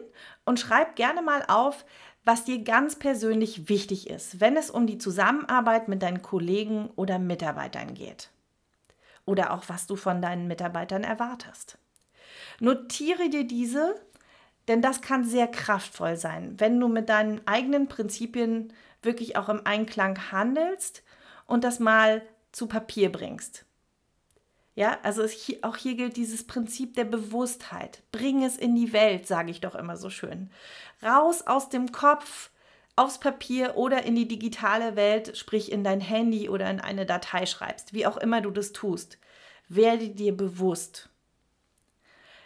und 0.44 0.60
schreib 0.60 0.96
gerne 0.96 1.22
mal 1.22 1.44
auf, 1.48 1.84
was 2.24 2.44
dir 2.44 2.62
ganz 2.62 2.96
persönlich 2.96 3.68
wichtig 3.68 4.08
ist, 4.08 4.40
wenn 4.40 4.56
es 4.56 4.70
um 4.70 4.86
die 4.86 4.98
Zusammenarbeit 4.98 5.88
mit 5.88 6.02
deinen 6.02 6.22
Kollegen 6.22 6.90
oder 6.96 7.18
Mitarbeitern 7.18 7.94
geht. 7.94 8.30
Oder 9.24 9.52
auch, 9.52 9.64
was 9.68 9.86
du 9.86 9.96
von 9.96 10.22
deinen 10.22 10.46
Mitarbeitern 10.46 11.04
erwartest. 11.04 11.78
Notiere 12.60 13.28
dir 13.28 13.46
diese, 13.46 13.94
denn 14.68 14.82
das 14.82 15.00
kann 15.00 15.24
sehr 15.24 15.48
kraftvoll 15.48 16.16
sein, 16.16 16.58
wenn 16.58 16.80
du 16.80 16.88
mit 16.88 17.08
deinen 17.08 17.46
eigenen 17.46 17.88
Prinzipien 17.88 18.72
wirklich 19.02 19.36
auch 19.36 19.48
im 19.48 19.62
Einklang 19.64 20.32
handelst 20.32 21.02
und 21.46 21.64
das 21.64 21.78
mal 21.78 22.22
zu 22.52 22.66
Papier 22.66 23.12
bringst. 23.12 23.65
Ja, 24.76 24.98
also 25.02 25.22
es, 25.22 25.50
auch 25.62 25.76
hier 25.76 25.94
gilt 25.94 26.18
dieses 26.18 26.46
Prinzip 26.46 26.94
der 26.94 27.06
Bewusstheit. 27.06 28.02
Bring 28.12 28.44
es 28.44 28.58
in 28.58 28.76
die 28.76 28.92
Welt, 28.92 29.26
sage 29.26 29.50
ich 29.50 29.62
doch 29.62 29.74
immer 29.74 29.96
so 29.96 30.10
schön. 30.10 30.50
Raus 31.02 31.40
aus 31.46 31.70
dem 31.70 31.92
Kopf, 31.92 32.50
aufs 32.94 33.18
Papier 33.18 33.76
oder 33.76 34.04
in 34.04 34.14
die 34.14 34.28
digitale 34.28 34.94
Welt, 34.94 35.34
sprich 35.34 35.72
in 35.72 35.82
dein 35.82 36.02
Handy 36.02 36.50
oder 36.50 36.70
in 36.70 36.78
eine 36.78 37.06
Datei 37.06 37.46
schreibst, 37.46 37.94
wie 37.94 38.06
auch 38.06 38.18
immer 38.18 38.42
du 38.42 38.50
das 38.50 38.72
tust. 38.72 39.16
Werde 39.68 40.10
dir 40.10 40.36
bewusst. 40.36 41.08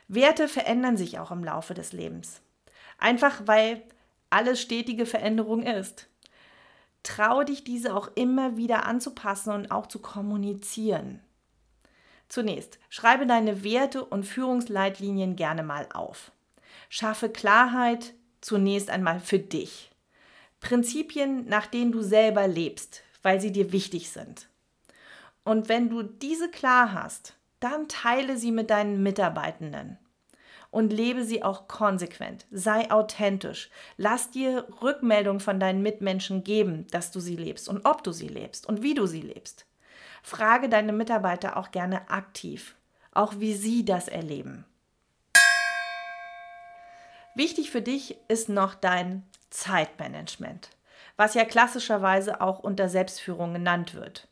Werte 0.06 0.46
verändern 0.46 0.96
sich 0.96 1.18
auch 1.18 1.32
im 1.32 1.42
Laufe 1.42 1.74
des 1.74 1.92
Lebens. 1.92 2.42
Einfach 2.96 3.42
weil 3.46 3.82
alles 4.30 4.60
stetige 4.60 5.04
Veränderung 5.04 5.64
ist. 5.64 6.06
Trau 7.02 7.42
dich, 7.42 7.64
diese 7.64 7.92
auch 7.92 8.08
immer 8.14 8.56
wieder 8.56 8.86
anzupassen 8.86 9.52
und 9.52 9.72
auch 9.72 9.86
zu 9.86 9.98
kommunizieren. 9.98 11.20
Zunächst, 12.30 12.78
schreibe 12.88 13.26
deine 13.26 13.64
Werte 13.64 14.04
und 14.04 14.22
Führungsleitlinien 14.22 15.34
gerne 15.34 15.64
mal 15.64 15.88
auf. 15.92 16.30
Schaffe 16.88 17.28
Klarheit 17.28 18.14
zunächst 18.40 18.88
einmal 18.88 19.18
für 19.18 19.40
dich. 19.40 19.90
Prinzipien, 20.60 21.48
nach 21.48 21.66
denen 21.66 21.90
du 21.90 22.02
selber 22.02 22.46
lebst, 22.46 23.02
weil 23.22 23.40
sie 23.40 23.50
dir 23.50 23.72
wichtig 23.72 24.10
sind. 24.10 24.48
Und 25.42 25.68
wenn 25.68 25.90
du 25.90 26.02
diese 26.04 26.48
klar 26.48 26.92
hast, 26.92 27.34
dann 27.58 27.88
teile 27.88 28.36
sie 28.36 28.52
mit 28.52 28.70
deinen 28.70 29.02
Mitarbeitenden 29.02 29.98
und 30.70 30.92
lebe 30.92 31.24
sie 31.24 31.42
auch 31.42 31.66
konsequent. 31.66 32.46
Sei 32.52 32.92
authentisch. 32.92 33.70
Lass 33.96 34.30
dir 34.30 34.68
Rückmeldung 34.80 35.40
von 35.40 35.58
deinen 35.58 35.82
Mitmenschen 35.82 36.44
geben, 36.44 36.86
dass 36.92 37.10
du 37.10 37.18
sie 37.18 37.36
lebst 37.36 37.68
und 37.68 37.84
ob 37.84 38.04
du 38.04 38.12
sie 38.12 38.28
lebst 38.28 38.68
und 38.68 38.82
wie 38.82 38.94
du 38.94 39.06
sie 39.06 39.22
lebst. 39.22 39.66
Frage 40.22 40.68
deine 40.68 40.92
Mitarbeiter 40.92 41.56
auch 41.56 41.70
gerne 41.70 42.10
aktiv, 42.10 42.76
auch 43.12 43.34
wie 43.38 43.54
sie 43.54 43.84
das 43.84 44.08
erleben. 44.08 44.64
Wichtig 47.34 47.70
für 47.70 47.82
dich 47.82 48.16
ist 48.28 48.48
noch 48.48 48.74
dein 48.74 49.22
Zeitmanagement, 49.50 50.70
was 51.16 51.34
ja 51.34 51.44
klassischerweise 51.44 52.40
auch 52.40 52.58
unter 52.58 52.88
Selbstführung 52.88 53.52
genannt 53.52 53.94
wird. 53.94 54.28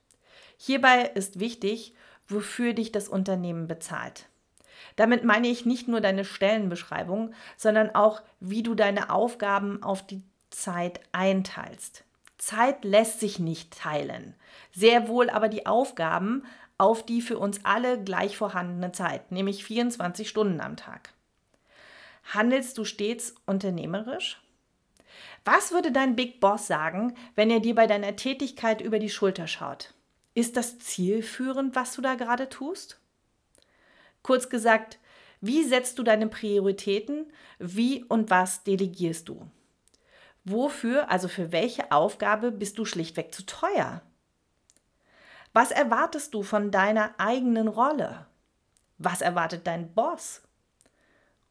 Hierbei 0.56 1.02
ist 1.14 1.38
wichtig, 1.38 1.94
wofür 2.26 2.74
dich 2.74 2.92
das 2.92 3.08
Unternehmen 3.08 3.68
bezahlt. 3.68 4.26
Damit 4.96 5.24
meine 5.24 5.48
ich 5.48 5.64
nicht 5.64 5.88
nur 5.88 6.00
deine 6.00 6.24
Stellenbeschreibung, 6.24 7.34
sondern 7.56 7.94
auch, 7.94 8.22
wie 8.40 8.62
du 8.62 8.74
deine 8.74 9.10
Aufgaben 9.10 9.82
auf 9.82 10.06
die 10.06 10.22
Zeit 10.50 11.00
einteilst. 11.12 12.04
Zeit 12.38 12.84
lässt 12.84 13.20
sich 13.20 13.38
nicht 13.38 13.76
teilen. 13.78 14.34
Sehr 14.72 15.08
wohl 15.08 15.28
aber 15.28 15.48
die 15.48 15.66
Aufgaben 15.66 16.44
auf 16.78 17.04
die 17.04 17.20
für 17.20 17.38
uns 17.38 17.64
alle 17.64 18.02
gleich 18.02 18.36
vorhandene 18.36 18.92
Zeit, 18.92 19.32
nämlich 19.32 19.64
24 19.64 20.28
Stunden 20.28 20.60
am 20.60 20.76
Tag. 20.76 21.12
Handelst 22.32 22.78
du 22.78 22.84
stets 22.84 23.34
unternehmerisch? 23.46 24.40
Was 25.44 25.72
würde 25.72 25.90
dein 25.90 26.14
Big 26.14 26.40
Boss 26.40 26.66
sagen, 26.66 27.16
wenn 27.34 27.50
er 27.50 27.60
dir 27.60 27.74
bei 27.74 27.86
deiner 27.86 28.14
Tätigkeit 28.16 28.80
über 28.80 28.98
die 28.98 29.10
Schulter 29.10 29.46
schaut? 29.46 29.94
Ist 30.34 30.56
das 30.56 30.78
zielführend, 30.78 31.74
was 31.74 31.94
du 31.94 32.02
da 32.02 32.14
gerade 32.14 32.48
tust? 32.48 33.00
Kurz 34.22 34.48
gesagt, 34.48 34.98
wie 35.40 35.64
setzt 35.64 35.98
du 35.98 36.02
deine 36.02 36.28
Prioritäten? 36.28 37.32
Wie 37.58 38.04
und 38.04 38.30
was 38.30 38.62
delegierst 38.62 39.28
du? 39.28 39.50
Wofür, 40.50 41.10
also 41.10 41.28
für 41.28 41.52
welche 41.52 41.92
Aufgabe 41.92 42.50
bist 42.50 42.78
du 42.78 42.86
schlichtweg 42.86 43.34
zu 43.34 43.44
teuer? 43.44 44.00
Was 45.52 45.70
erwartest 45.70 46.32
du 46.32 46.42
von 46.42 46.70
deiner 46.70 47.10
eigenen 47.18 47.68
Rolle? 47.68 48.24
Was 48.96 49.20
erwartet 49.20 49.66
dein 49.66 49.92
Boss? 49.92 50.42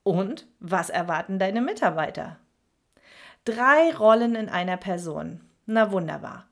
Und 0.01 0.47
was 0.59 0.89
erwarten 0.89 1.37
deine 1.37 1.61
Mitarbeiter? 1.61 2.37
Drei 3.45 3.95
Rollen 3.95 4.33
in 4.33 4.49
einer 4.49 4.77
Person. 4.77 5.41
Na 5.67 5.91
wunderbar. 5.91 6.47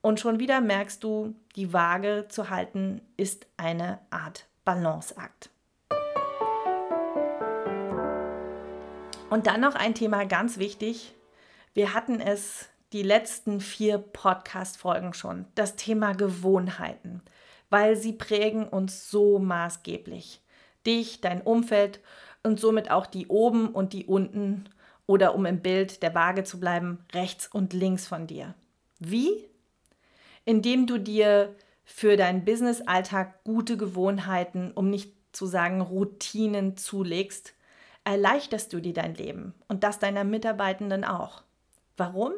Und 0.00 0.20
schon 0.20 0.40
wieder 0.40 0.62
merkst 0.62 1.04
du, 1.04 1.34
die 1.54 1.74
Waage 1.74 2.26
zu 2.30 2.48
halten 2.48 3.02
ist 3.18 3.46
eine 3.58 3.98
Art 4.08 4.46
Balanceakt. 4.64 5.50
Und 9.28 9.46
dann 9.46 9.60
noch 9.60 9.74
ein 9.74 9.94
Thema 9.94 10.24
ganz 10.24 10.56
wichtig, 10.58 11.14
wir 11.74 11.94
hatten 11.94 12.20
es 12.20 12.68
die 12.92 13.02
letzten 13.02 13.60
vier 13.60 13.98
Podcast-Folgen 13.98 15.14
schon, 15.14 15.46
das 15.54 15.76
Thema 15.76 16.12
Gewohnheiten, 16.12 17.22
weil 17.68 17.96
sie 17.96 18.12
prägen 18.12 18.66
uns 18.68 19.10
so 19.10 19.38
maßgeblich. 19.38 20.40
Dich, 20.86 21.20
dein 21.20 21.42
Umfeld 21.42 22.00
und 22.42 22.58
somit 22.58 22.90
auch 22.90 23.06
die 23.06 23.28
oben 23.28 23.68
und 23.68 23.92
die 23.92 24.06
unten 24.06 24.68
oder 25.06 25.34
um 25.34 25.46
im 25.46 25.60
Bild 25.60 26.02
der 26.02 26.14
Waage 26.14 26.42
zu 26.42 26.58
bleiben, 26.58 27.04
rechts 27.12 27.46
und 27.46 27.72
links 27.72 28.06
von 28.06 28.26
dir. 28.26 28.54
Wie? 28.98 29.48
Indem 30.44 30.86
du 30.86 30.98
dir 30.98 31.54
für 31.84 32.16
deinen 32.16 32.44
Business-Alltag 32.44 33.44
gute 33.44 33.76
Gewohnheiten, 33.76 34.72
um 34.72 34.90
nicht 34.90 35.14
zu 35.32 35.46
sagen 35.46 35.80
Routinen 35.80 36.76
zulegst, 36.76 37.54
erleichterst 38.04 38.72
du 38.72 38.80
dir 38.80 38.94
dein 38.94 39.14
Leben 39.14 39.54
und 39.68 39.84
das 39.84 39.98
deiner 39.98 40.24
Mitarbeitenden 40.24 41.04
auch. 41.04 41.42
Warum? 42.00 42.32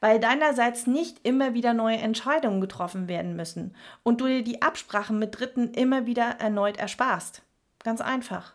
Weil 0.00 0.18
deinerseits 0.18 0.88
nicht 0.88 1.24
immer 1.24 1.54
wieder 1.54 1.72
neue 1.72 1.98
Entscheidungen 1.98 2.60
getroffen 2.60 3.06
werden 3.06 3.36
müssen 3.36 3.76
und 4.02 4.20
du 4.20 4.26
dir 4.26 4.42
die 4.42 4.60
Absprachen 4.60 5.20
mit 5.20 5.38
Dritten 5.38 5.72
immer 5.72 6.04
wieder 6.06 6.24
erneut 6.40 6.78
ersparst. 6.78 7.42
Ganz 7.84 8.00
einfach. 8.00 8.54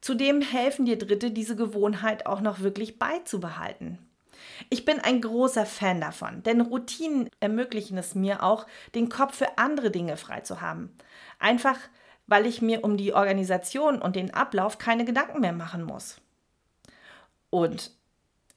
Zudem 0.00 0.40
helfen 0.40 0.86
dir 0.86 0.96
Dritte, 0.96 1.30
diese 1.30 1.54
Gewohnheit 1.54 2.24
auch 2.24 2.40
noch 2.40 2.60
wirklich 2.60 2.98
beizubehalten. 2.98 3.98
Ich 4.70 4.86
bin 4.86 5.00
ein 5.00 5.20
großer 5.20 5.66
Fan 5.66 6.00
davon, 6.00 6.42
denn 6.42 6.62
Routinen 6.62 7.28
ermöglichen 7.40 7.98
es 7.98 8.14
mir 8.14 8.42
auch, 8.42 8.66
den 8.94 9.10
Kopf 9.10 9.36
für 9.36 9.58
andere 9.58 9.90
Dinge 9.90 10.16
frei 10.16 10.40
zu 10.40 10.62
haben. 10.62 10.96
Einfach, 11.38 11.78
weil 12.26 12.46
ich 12.46 12.62
mir 12.62 12.84
um 12.84 12.96
die 12.96 13.12
Organisation 13.12 14.00
und 14.00 14.16
den 14.16 14.32
Ablauf 14.32 14.78
keine 14.78 15.04
Gedanken 15.04 15.40
mehr 15.40 15.52
machen 15.52 15.82
muss. 15.82 16.22
Und 17.50 17.95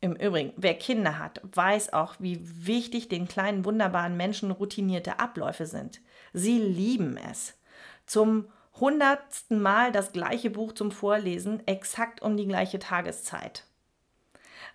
im 0.02 0.16
Übrigen, 0.16 0.54
wer 0.56 0.76
Kinder 0.76 1.20
hat, 1.20 1.42
weiß 1.44 1.94
auch, 1.94 2.16
wie 2.20 2.40
wichtig 2.42 3.10
den 3.10 3.28
kleinen 3.28 3.66
wunderbaren 3.66 4.16
Menschen 4.16 4.52
routinierte 4.52 5.20
Abläufe 5.20 5.66
sind. 5.66 6.02
Sie 6.34 6.58
lieben 6.58 7.18
es. 7.30 7.58
Zum 8.06 8.48
hundertsten 8.80 9.62
Mal 9.62 9.92
das 9.92 10.14
gleiche 10.14 10.50
Buch 10.50 10.72
zum 10.74 10.92
Vorlesen, 10.92 11.66
exakt 11.68 12.22
um 12.22 12.38
die 12.38 12.48
gleiche 12.48 12.80
Tageszeit. 12.80 13.66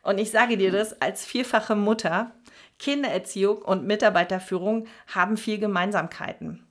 Und 0.02 0.18
ich 0.18 0.30
sage 0.30 0.58
dir 0.58 0.70
das 0.70 1.00
als 1.00 1.24
vierfache 1.24 1.74
Mutter, 1.74 2.32
Kindererziehung 2.78 3.62
und 3.62 3.86
Mitarbeiterführung 3.86 4.86
haben 5.06 5.38
viel 5.38 5.58
Gemeinsamkeiten. 5.58 6.66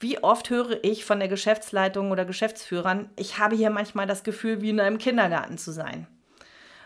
Wie 0.00 0.22
oft 0.22 0.48
höre 0.50 0.82
ich 0.82 1.04
von 1.04 1.18
der 1.18 1.28
Geschäftsleitung 1.28 2.10
oder 2.10 2.24
Geschäftsführern, 2.24 3.10
ich 3.16 3.38
habe 3.38 3.54
hier 3.54 3.70
manchmal 3.70 4.06
das 4.06 4.24
Gefühl, 4.24 4.62
wie 4.62 4.70
in 4.70 4.80
einem 4.80 4.98
Kindergarten 4.98 5.58
zu 5.58 5.72
sein. 5.72 6.06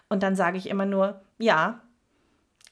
Und 0.08 0.22
dann 0.22 0.36
sage 0.36 0.58
ich 0.58 0.68
immer 0.68 0.86
nur, 0.86 1.20
ja, 1.38 1.82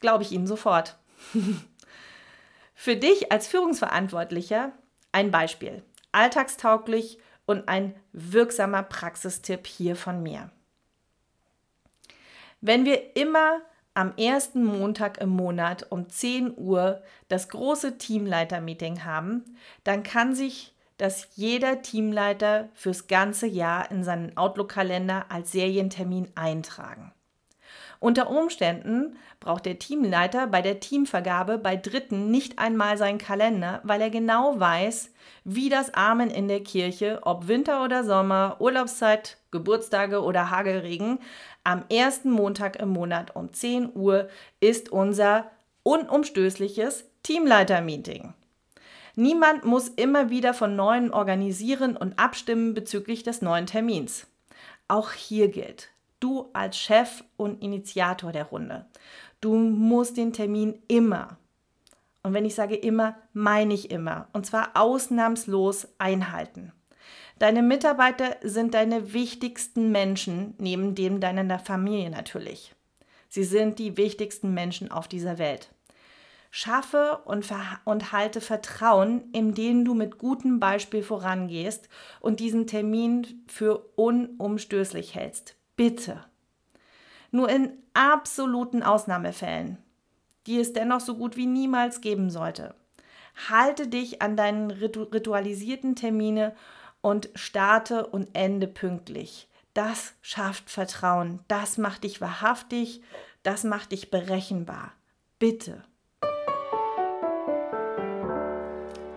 glaube 0.01 0.23
ich 0.23 0.33
Ihnen 0.33 0.47
sofort. 0.47 0.99
Für 2.75 2.97
dich 2.97 3.33
als 3.33 3.47
Führungsverantwortlicher 3.47 4.73
ein 5.13 5.31
Beispiel. 5.31 5.83
Alltagstauglich 6.13 7.19
und 7.47 7.69
ein 7.69 7.95
wirksamer 8.13 8.83
Praxistipp 8.83 9.67
hier 9.67 9.97
von 9.97 10.23
mir. 10.23 10.51
Wenn 12.61 12.85
wir 12.85 13.17
immer 13.17 13.61
am 13.95 14.13
ersten 14.17 14.65
Montag 14.65 15.19
im 15.19 15.29
Monat 15.29 15.87
um 15.91 16.09
10 16.09 16.59
Uhr 16.59 17.03
das 17.29 17.49
große 17.49 17.97
Teamleiter-Meeting 17.97 19.05
haben, 19.05 19.57
dann 19.85 20.03
kann 20.03 20.35
sich 20.35 20.75
das 20.97 21.29
jeder 21.35 21.83
Teamleiter 21.83 22.69
fürs 22.75 23.07
ganze 23.07 23.47
Jahr 23.47 23.91
in 23.91 24.05
seinen 24.05 24.37
Outlook-Kalender 24.37 25.27
als 25.31 25.53
Serientermin 25.53 26.29
eintragen. 26.35 27.14
Unter 28.05 28.29
Umständen 28.29 29.17
braucht 29.41 29.65
der 29.65 29.79
Teamleiter 29.79 30.47
bei 30.47 30.61
der 30.61 30.79
Teamvergabe 30.79 31.57
bei 31.57 31.75
Dritten 31.75 32.31
nicht 32.31 32.59
einmal 32.59 32.99
seinen 32.99 33.17
Kalender, 33.17 33.81
weil 33.83 33.99
er 34.03 34.11
genau 34.11 34.61
weiß, 34.61 35.11
wie 35.45 35.71
das 35.71 35.95
Amen 35.95 36.29
in 36.29 36.47
der 36.47 36.63
Kirche, 36.63 37.21
ob 37.23 37.49
Winter 37.49 37.83
oder 37.83 38.05
Sommer, 38.05 38.57
Urlaubszeit, 38.61 39.39
Geburtstage 39.53 40.23
oder 40.23 40.51
Hagelregen, 40.51 41.19
am 41.65 41.83
ersten 41.91 42.31
Montag 42.31 42.77
im 42.77 42.91
Monat 42.91 43.35
um 43.37 43.51
10 43.51 43.97
Uhr 43.97 44.29
ist 44.61 44.93
unser 44.93 45.51
unumstößliches 45.83 47.07
Teamleiter-Meeting. 47.23 48.35
Niemand 49.17 49.65
muss 49.65 49.89
immer 49.89 50.29
wieder 50.29 50.53
von 50.53 50.77
neuem 50.77 51.11
organisieren 51.11 51.97
und 51.97 52.19
abstimmen 52.19 52.75
bezüglich 52.75 53.23
des 53.23 53.41
neuen 53.41 53.65
Termins. 53.65 54.27
Auch 54.89 55.13
hier 55.13 55.49
gilt, 55.49 55.94
du 56.25 56.49
als 56.55 56.79
Chef 56.79 57.23
und 57.37 57.63
Initiator 57.63 58.33
der 58.33 58.47
Runde. 58.47 58.87
Du 59.43 59.55
musst 59.55 60.17
den 60.17 60.33
Termin 60.33 60.83
immer, 60.89 61.37
und 62.23 62.33
wenn 62.33 62.47
ich 62.47 62.55
sage 62.55 62.75
immer, 62.75 63.17
meine 63.35 63.75
ich 63.75 63.91
immer, 63.91 64.29
und 64.33 64.47
zwar 64.47 64.71
ausnahmslos 64.75 65.87
einhalten. 65.99 66.73
Deine 67.39 67.63
Mitarbeiter 67.63 68.37
sind 68.43 68.73
deine 68.73 69.13
wichtigsten 69.13 69.93
Menschen, 69.93 70.55
neben 70.59 70.95
dem 70.95 71.21
deiner 71.21 71.59
Familie 71.59 72.09
natürlich. 72.09 72.75
Sie 73.29 73.45
sind 73.45 73.79
die 73.79 73.99
wichtigsten 73.99 74.55
Menschen 74.55 74.91
auf 74.91 75.09
dieser 75.09 75.37
Welt. 75.37 75.69
Schaffe 76.51 77.19
und, 77.27 77.47
und 77.85 78.13
halte 78.13 78.41
Vertrauen, 78.41 79.25
indem 79.33 79.85
du 79.85 79.93
mit 79.93 80.19
gutem 80.19 80.61
Beispiel 80.61 81.03
vorangehst 81.03 81.89
und 82.21 82.41
diesen 82.41 82.67
Termin 82.67 83.45
für 83.49 83.91
unumstößlich 83.97 85.15
hältst. 85.15 85.57
Bitte. 85.77 86.25
Nur 87.31 87.49
in 87.49 87.73
absoluten 87.95 88.83
Ausnahmefällen, 88.83 89.79
die 90.47 90.61
es 90.61 90.73
dennoch 90.73 91.01
so 91.01 91.17
gut 91.17 91.37
wie 91.37 91.47
niemals 91.47 92.01
geben 92.01 92.31
sollte. 92.31 92.75
Halte 93.49 93.89
dich 93.89 94.23
an 94.23 94.37
deinen 94.37 94.71
ritualisierten 94.71 95.97
Termine 95.97 96.55
und 97.01 97.31
starte 97.35 98.07
und 98.07 98.29
ende 98.35 98.69
pünktlich. 98.69 99.49
Das 99.75 100.15
schafft 100.23 100.71
Vertrauen, 100.71 101.41
das 101.49 101.79
macht 101.79 102.05
dich 102.05 102.21
wahrhaftig, 102.21 103.03
das 103.43 103.65
macht 103.65 103.91
dich 103.91 104.13
berechenbar. 104.13 104.93
Bitte. 105.41 105.83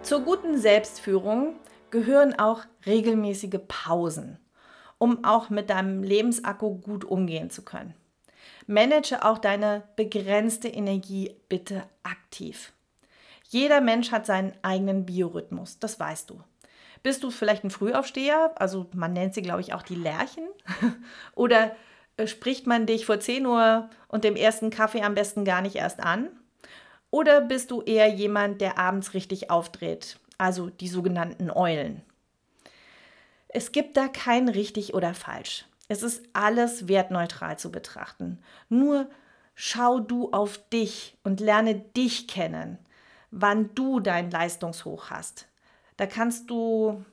Zur 0.01 0.21
guten 0.21 0.57
Selbstführung 0.57 1.59
gehören 1.91 2.37
auch 2.39 2.63
regelmäßige 2.85 3.59
Pausen 3.67 4.39
um 4.97 5.23
auch 5.23 5.49
mit 5.49 5.69
deinem 5.69 6.03
Lebensakku 6.03 6.79
gut 6.79 7.05
umgehen 7.05 7.49
zu 7.49 7.63
können. 7.63 7.93
Manage 8.65 9.23
auch 9.23 9.37
deine 9.37 9.83
begrenzte 9.95 10.67
Energie 10.67 11.35
bitte 11.49 11.83
aktiv. 12.03 12.73
Jeder 13.49 13.79
Mensch 13.79 14.11
hat 14.11 14.25
seinen 14.25 14.53
eigenen 14.61 15.05
Biorhythmus, 15.05 15.79
das 15.79 15.99
weißt 15.99 16.29
du. 16.29 16.41
Bist 17.03 17.23
du 17.23 17.31
vielleicht 17.31 17.63
ein 17.63 17.69
Frühaufsteher, 17.69 18.51
also 18.55 18.87
man 18.93 19.13
nennt 19.13 19.33
sie, 19.33 19.41
glaube 19.41 19.61
ich, 19.61 19.73
auch 19.73 19.83
die 19.83 19.95
Lerchen? 19.95 20.47
Oder 21.35 21.75
äh, 22.17 22.27
spricht 22.27 22.67
man 22.67 22.85
dich 22.85 23.05
vor 23.05 23.19
10 23.19 23.45
Uhr 23.45 23.89
und 24.07 24.23
dem 24.23 24.35
ersten 24.35 24.69
Kaffee 24.69 25.03
am 25.03 25.15
besten 25.15 25.45
gar 25.45 25.61
nicht 25.61 25.75
erst 25.75 26.01
an? 26.01 26.29
Oder 27.09 27.39
bist 27.39 27.71
du 27.71 27.81
eher 27.81 28.07
jemand, 28.07 28.59
der 28.59 28.77
abends 28.77 29.13
richtig 29.13 29.49
aufdreht, 29.49 30.19
also 30.37 30.69
die 30.69 30.89
sogenannten 30.89 31.49
Eulen? 31.49 32.01
Es 33.57 33.71
gibt 33.71 33.97
da 33.97 34.07
kein 34.07 34.49
richtig 34.49 34.93
oder 34.93 35.15
falsch. 35.15 35.65
Es 35.87 36.03
ist 36.03 36.23
alles 36.33 36.87
wertneutral 36.87 37.57
zu 37.57 37.71
betrachten. 37.71 38.37
Nur 38.69 39.09
schau 39.55 39.99
du 39.99 40.31
auf 40.31 40.59
dich 40.69 41.17
und 41.23 41.39
lerne 41.39 41.73
dich 41.73 42.27
kennen, 42.27 42.77
wann 43.31 43.73
du 43.73 43.99
dein 43.99 44.29
Leistungshoch 44.29 45.09
hast. 45.09 45.47
Da 45.95 46.05
kannst 46.05 46.51
du 46.51 47.03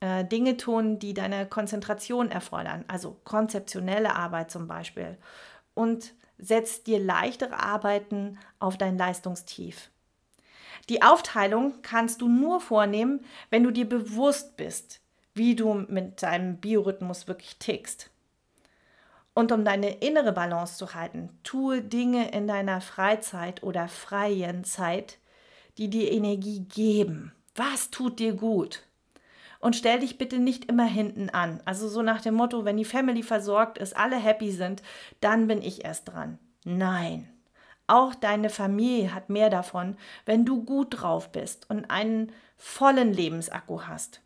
äh, 0.00 0.26
Dinge 0.26 0.58
tun, 0.58 0.98
die 0.98 1.14
deine 1.14 1.46
Konzentration 1.46 2.30
erfordern, 2.30 2.84
also 2.86 3.16
konzeptionelle 3.24 4.14
Arbeit 4.14 4.50
zum 4.50 4.68
Beispiel. 4.68 5.16
Und 5.72 6.12
setzt 6.36 6.86
dir 6.86 6.98
leichtere 6.98 7.58
Arbeiten 7.58 8.38
auf 8.58 8.76
dein 8.76 8.98
Leistungstief. 8.98 9.88
Die 10.90 11.02
Aufteilung 11.02 11.80
kannst 11.80 12.20
du 12.20 12.28
nur 12.28 12.60
vornehmen, 12.60 13.24
wenn 13.48 13.64
du 13.64 13.70
dir 13.70 13.88
bewusst 13.88 14.58
bist, 14.58 15.00
wie 15.34 15.54
du 15.54 15.74
mit 15.74 16.22
deinem 16.22 16.56
Biorhythmus 16.56 17.28
wirklich 17.28 17.58
tickst. 17.58 18.10
Und 19.34 19.50
um 19.50 19.64
deine 19.64 19.90
innere 19.96 20.32
Balance 20.32 20.76
zu 20.76 20.94
halten, 20.94 21.28
tue 21.42 21.82
Dinge 21.82 22.30
in 22.30 22.46
deiner 22.46 22.80
Freizeit 22.80 23.62
oder 23.64 23.88
freien 23.88 24.62
Zeit, 24.64 25.18
die 25.76 25.90
dir 25.90 26.12
Energie 26.12 26.60
geben. 26.60 27.32
Was 27.56 27.90
tut 27.90 28.20
dir 28.20 28.34
gut? 28.34 28.82
Und 29.58 29.74
stell 29.74 30.00
dich 30.00 30.18
bitte 30.18 30.38
nicht 30.38 30.66
immer 30.66 30.84
hinten 30.84 31.30
an. 31.30 31.60
Also 31.64 31.88
so 31.88 32.02
nach 32.02 32.20
dem 32.20 32.34
Motto, 32.34 32.64
wenn 32.64 32.76
die 32.76 32.84
Family 32.84 33.22
versorgt 33.22 33.78
ist, 33.78 33.96
alle 33.96 34.16
happy 34.16 34.52
sind, 34.52 34.82
dann 35.20 35.48
bin 35.48 35.62
ich 35.62 35.84
erst 35.84 36.08
dran. 36.08 36.38
Nein. 36.64 37.28
Auch 37.86 38.14
deine 38.14 38.50
Familie 38.50 39.14
hat 39.14 39.30
mehr 39.30 39.50
davon, 39.50 39.96
wenn 40.26 40.44
du 40.44 40.64
gut 40.64 41.00
drauf 41.00 41.32
bist 41.32 41.68
und 41.68 41.90
einen 41.90 42.32
vollen 42.56 43.12
Lebensakku 43.12 43.82
hast. 43.82 44.20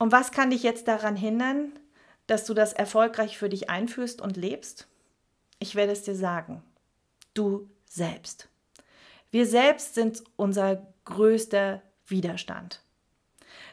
Und 0.00 0.12
was 0.12 0.32
kann 0.32 0.48
dich 0.48 0.62
jetzt 0.62 0.88
daran 0.88 1.14
hindern, 1.14 1.78
dass 2.26 2.46
du 2.46 2.54
das 2.54 2.72
erfolgreich 2.72 3.36
für 3.36 3.50
dich 3.50 3.68
einführst 3.68 4.22
und 4.22 4.38
lebst? 4.38 4.88
Ich 5.58 5.74
werde 5.74 5.92
es 5.92 6.02
dir 6.02 6.14
sagen. 6.14 6.62
Du 7.34 7.68
selbst. 7.84 8.48
Wir 9.30 9.44
selbst 9.44 9.94
sind 9.94 10.24
unser 10.36 10.86
größter 11.04 11.82
Widerstand. 12.06 12.82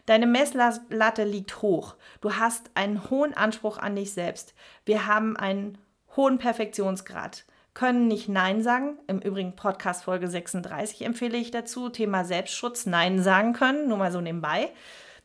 Deine 0.06 0.28
Messlatte 0.28 1.24
liegt 1.24 1.62
hoch. 1.62 1.96
Du 2.20 2.34
hast 2.34 2.72
einen 2.74 3.10
hohen 3.10 3.34
Anspruch 3.34 3.78
an 3.78 3.96
dich 3.96 4.12
selbst. 4.12 4.54
Wir 4.84 5.08
haben 5.08 5.38
einen 5.38 5.78
hohen 6.18 6.40
Perfektionsgrad, 6.40 7.46
können 7.74 8.10
nicht 8.10 8.28
Nein 8.28 8.62
sagen. 8.62 9.00
Im 9.08 9.20
Übrigen 9.20 9.56
Podcast 9.56 10.04
Folge 10.04 10.28
36 10.28 11.06
empfehle 11.06 11.38
ich 11.38 11.52
dazu. 11.52 11.88
Thema 11.88 12.26
Selbstschutz, 12.26 12.86
Nein 12.86 13.24
sagen 13.24 13.54
können, 13.54 13.88
nur 13.88 13.98
mal 13.98 14.12
so 14.12 14.20
nebenbei. 14.20 14.72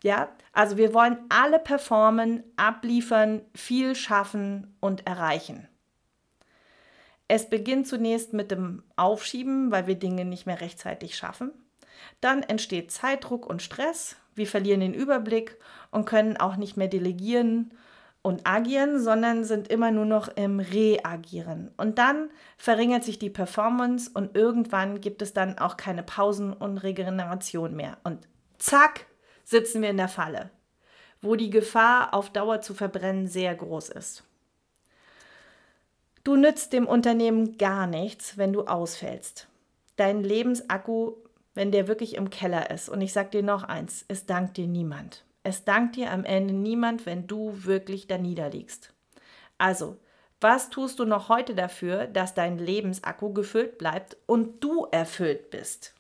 Ja, 0.03 0.29
also 0.53 0.77
wir 0.77 0.93
wollen 0.95 1.19
alle 1.29 1.59
performen, 1.59 2.43
abliefern, 2.57 3.43
viel 3.55 3.95
schaffen 3.95 4.77
und 4.81 5.07
erreichen. 5.07 5.69
Es 7.29 7.49
beginnt 7.49 7.87
zunächst 7.87 8.33
mit 8.33 8.51
dem 8.51 8.83
Aufschieben, 8.97 9.71
weil 9.71 9.87
wir 9.87 9.95
Dinge 9.95 10.25
nicht 10.25 10.45
mehr 10.45 10.61
rechtzeitig 10.61 11.17
schaffen. 11.17 11.53
Dann 12.21 12.43
entsteht 12.43 12.91
Zeitdruck 12.91 13.47
und 13.47 13.63
Stress. 13.63 14.17
Wir 14.35 14.47
verlieren 14.47 14.81
den 14.81 14.93
Überblick 14.93 15.57
und 15.91 16.05
können 16.05 16.37
auch 16.37 16.57
nicht 16.57 16.77
mehr 16.77 16.89
delegieren 16.89 17.73
und 18.23 18.47
agieren, 18.47 19.01
sondern 19.01 19.45
sind 19.45 19.69
immer 19.69 19.91
nur 19.91 20.05
noch 20.05 20.29
im 20.29 20.61
Reagieren. 20.61 21.71
Und 21.77 21.99
dann 21.99 22.31
verringert 22.57 23.05
sich 23.05 23.19
die 23.19 23.31
Performance 23.31 24.11
und 24.13 24.37
irgendwann 24.37 25.01
gibt 25.01 25.23
es 25.23 25.33
dann 25.33 25.59
auch 25.59 25.77
keine 25.77 26.03
Pausen 26.03 26.53
und 26.53 26.79
Regeneration 26.79 27.75
mehr. 27.75 27.99
Und 28.05 28.27
zack, 28.59 29.07
sitzen 29.45 29.83
wir 29.83 29.91
in 29.91 29.97
der 29.97 30.09
Falle, 30.09 30.51
wo 31.21 31.37
die 31.37 31.51
Gefahr, 31.51 32.15
auf 32.15 32.31
Dauer 32.31 32.61
zu 32.61 32.75
verbrennen, 32.75 33.27
sehr 33.27 33.55
groß 33.55 33.91
ist. 33.91 34.25
Du 36.25 36.37
nützt 36.37 36.73
dem 36.73 36.87
Unternehmen 36.87 37.59
gar 37.59 37.87
nichts, 37.87 38.39
wenn 38.39 38.53
du 38.53 38.63
ausfällst. 38.63 39.49
Dein 39.97 40.23
Lebensakku 40.23 41.17
wenn 41.55 41.71
der 41.71 41.89
wirklich 41.89 42.15
im 42.15 42.31
Keller 42.31 42.71
ist. 42.71 42.89
Und 42.89 43.01
ich 43.01 43.13
sage 43.13 43.31
dir 43.31 43.43
noch 43.43 43.63
eins, 43.63 44.05
es 44.09 44.27
dankt 44.27 44.57
dir 44.57 44.67
niemand. 44.67 45.25
Es 45.43 45.65
dankt 45.65 45.97
dir 45.97 46.11
am 46.11 46.25
Ende 46.25 46.55
niemand, 46.55 47.05
wenn 47.07 47.27
du 47.27 47.65
wirklich 47.65 48.07
da 48.07 48.19
niederliegst. 48.19 48.93
Also, 49.59 49.97
was 50.41 50.71
tust 50.71 50.99
du 50.99 51.05
noch 51.05 51.29
heute 51.29 51.55
dafür, 51.55 52.07
dass 52.07 52.35
dein 52.35 52.59
Lebensakku 52.59 53.33
gefüllt 53.33 53.79
bleibt 53.79 54.17
und 54.27 54.63
du 54.63 54.87
erfüllt 54.91 55.51
bist? 55.51 55.95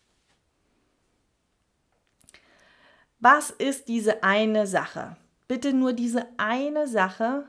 Was 3.22 3.50
ist 3.50 3.86
diese 3.86 4.24
eine 4.24 4.66
Sache? 4.66 5.16
Bitte 5.46 5.72
nur 5.72 5.92
diese 5.92 6.26
eine 6.38 6.88
Sache. 6.88 7.48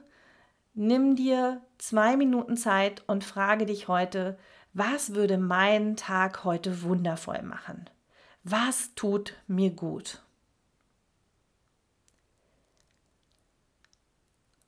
Nimm 0.76 1.16
dir 1.16 1.64
zwei 1.80 2.16
Minuten 2.16 2.58
Zeit 2.58 3.04
und 3.08 3.24
frage 3.24 3.66
dich 3.66 3.88
heute, 3.88 4.38
was 4.74 5.16
würde 5.16 5.40
meinen 5.40 5.96
Tag 5.96 6.44
heute 6.44 6.84
wundervoll 6.84 7.42
machen? 7.42 7.90
Was 8.44 8.94
tut 8.94 9.34
mir 9.48 9.72
gut? 9.72 10.22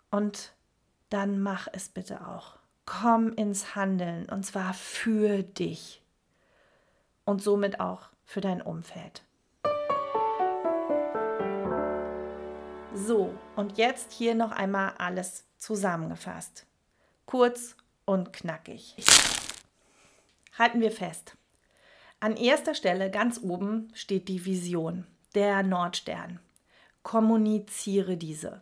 Und 0.09 0.53
dann 1.11 1.39
mach 1.39 1.67
es 1.71 1.87
bitte 1.87 2.27
auch. 2.27 2.57
Komm 2.87 3.31
ins 3.33 3.75
Handeln 3.75 4.27
und 4.27 4.43
zwar 4.43 4.73
für 4.73 5.43
dich 5.43 6.01
und 7.25 7.43
somit 7.43 7.79
auch 7.79 8.09
für 8.23 8.41
dein 8.41 8.63
Umfeld. 8.63 9.21
So, 12.95 13.37
und 13.57 13.77
jetzt 13.77 14.13
hier 14.13 14.35
noch 14.35 14.53
einmal 14.53 14.93
alles 14.97 15.43
zusammengefasst. 15.57 16.65
Kurz 17.25 17.75
und 18.05 18.31
knackig. 18.31 18.95
Halten 20.57 20.79
wir 20.79 20.91
fest. 20.91 21.35
An 22.21 22.37
erster 22.37 22.73
Stelle 22.73 23.11
ganz 23.11 23.41
oben 23.43 23.89
steht 23.93 24.29
die 24.29 24.45
Vision, 24.45 25.05
der 25.35 25.61
Nordstern. 25.61 26.39
Kommuniziere 27.03 28.15
diese. 28.15 28.61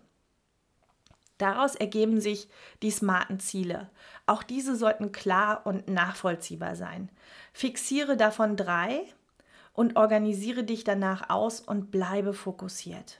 Daraus 1.38 1.76
ergeben 1.76 2.20
sich 2.20 2.50
die 2.82 2.92
smarten 2.92 3.40
Ziele. 3.40 3.92
Auch 4.26 4.42
diese 4.42 4.76
sollten 4.76 5.12
klar 5.12 5.62
und 5.68 5.88
nachvollziehbar 5.88 6.76
sein. 6.76 7.12
Fixiere 7.54 8.18
davon 8.18 8.58
drei 8.58 9.06
und 9.74 9.96
organisiere 9.96 10.64
dich 10.64 10.84
danach 10.84 11.30
aus 11.30 11.62
und 11.62 11.92
bleibe 11.92 12.34
fokussiert. 12.34 13.20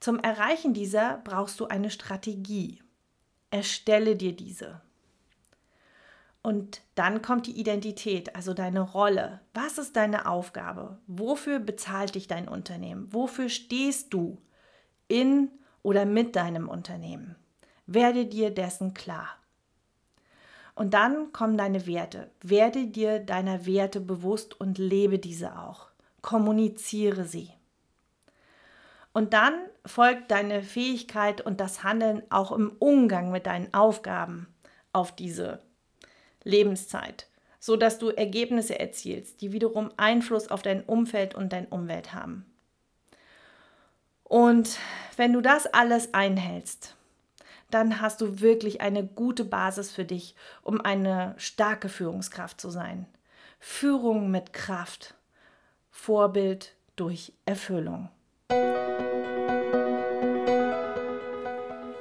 Zum 0.00 0.18
Erreichen 0.18 0.74
dieser 0.74 1.18
brauchst 1.18 1.60
du 1.60 1.66
eine 1.66 1.90
Strategie. 1.90 2.82
Erstelle 3.50 4.16
dir 4.16 4.34
diese. 4.34 4.80
Und 6.42 6.80
dann 6.94 7.20
kommt 7.20 7.46
die 7.46 7.58
Identität, 7.60 8.34
also 8.34 8.54
deine 8.54 8.80
Rolle. 8.80 9.40
Was 9.52 9.76
ist 9.76 9.96
deine 9.96 10.26
Aufgabe? 10.26 10.98
Wofür 11.06 11.58
bezahlt 11.58 12.14
dich 12.14 12.28
dein 12.28 12.48
Unternehmen? 12.48 13.12
Wofür 13.12 13.50
stehst 13.50 14.14
du 14.14 14.38
in 15.10 15.50
oder 15.82 16.06
mit 16.06 16.36
deinem 16.36 16.68
Unternehmen. 16.68 17.36
Werde 17.86 18.26
dir 18.26 18.50
dessen 18.50 18.94
klar. 18.94 19.28
Und 20.74 20.94
dann 20.94 21.32
kommen 21.32 21.58
deine 21.58 21.86
Werte. 21.86 22.30
Werde 22.40 22.86
dir 22.86 23.18
deiner 23.18 23.66
Werte 23.66 24.00
bewusst 24.00 24.58
und 24.58 24.78
lebe 24.78 25.18
diese 25.18 25.58
auch. 25.58 25.88
Kommuniziere 26.22 27.24
sie. 27.24 27.50
Und 29.12 29.32
dann 29.32 29.54
folgt 29.84 30.30
deine 30.30 30.62
Fähigkeit 30.62 31.40
und 31.40 31.60
das 31.60 31.82
Handeln 31.82 32.22
auch 32.30 32.52
im 32.52 32.72
Umgang 32.78 33.30
mit 33.30 33.46
deinen 33.46 33.72
Aufgaben 33.74 34.46
auf 34.92 35.14
diese 35.14 35.60
Lebenszeit, 36.44 37.26
so 37.58 37.76
dass 37.76 37.98
du 37.98 38.10
Ergebnisse 38.10 38.78
erzielst, 38.78 39.40
die 39.40 39.52
wiederum 39.52 39.90
Einfluss 39.96 40.48
auf 40.48 40.62
dein 40.62 40.82
Umfeld 40.84 41.34
und 41.34 41.52
dein 41.52 41.66
Umwelt 41.66 42.14
haben. 42.14 42.46
Und 44.22 44.78
wenn 45.16 45.32
du 45.32 45.40
das 45.40 45.66
alles 45.66 46.14
einhältst, 46.14 46.94
dann 47.70 48.00
hast 48.00 48.20
du 48.20 48.40
wirklich 48.40 48.80
eine 48.80 49.04
gute 49.04 49.44
Basis 49.44 49.90
für 49.90 50.04
dich, 50.04 50.34
um 50.62 50.80
eine 50.80 51.34
starke 51.36 51.88
Führungskraft 51.88 52.60
zu 52.60 52.70
sein. 52.70 53.06
Führung 53.58 54.30
mit 54.30 54.52
Kraft, 54.52 55.14
Vorbild 55.90 56.74
durch 56.96 57.32
Erfüllung. 57.44 58.08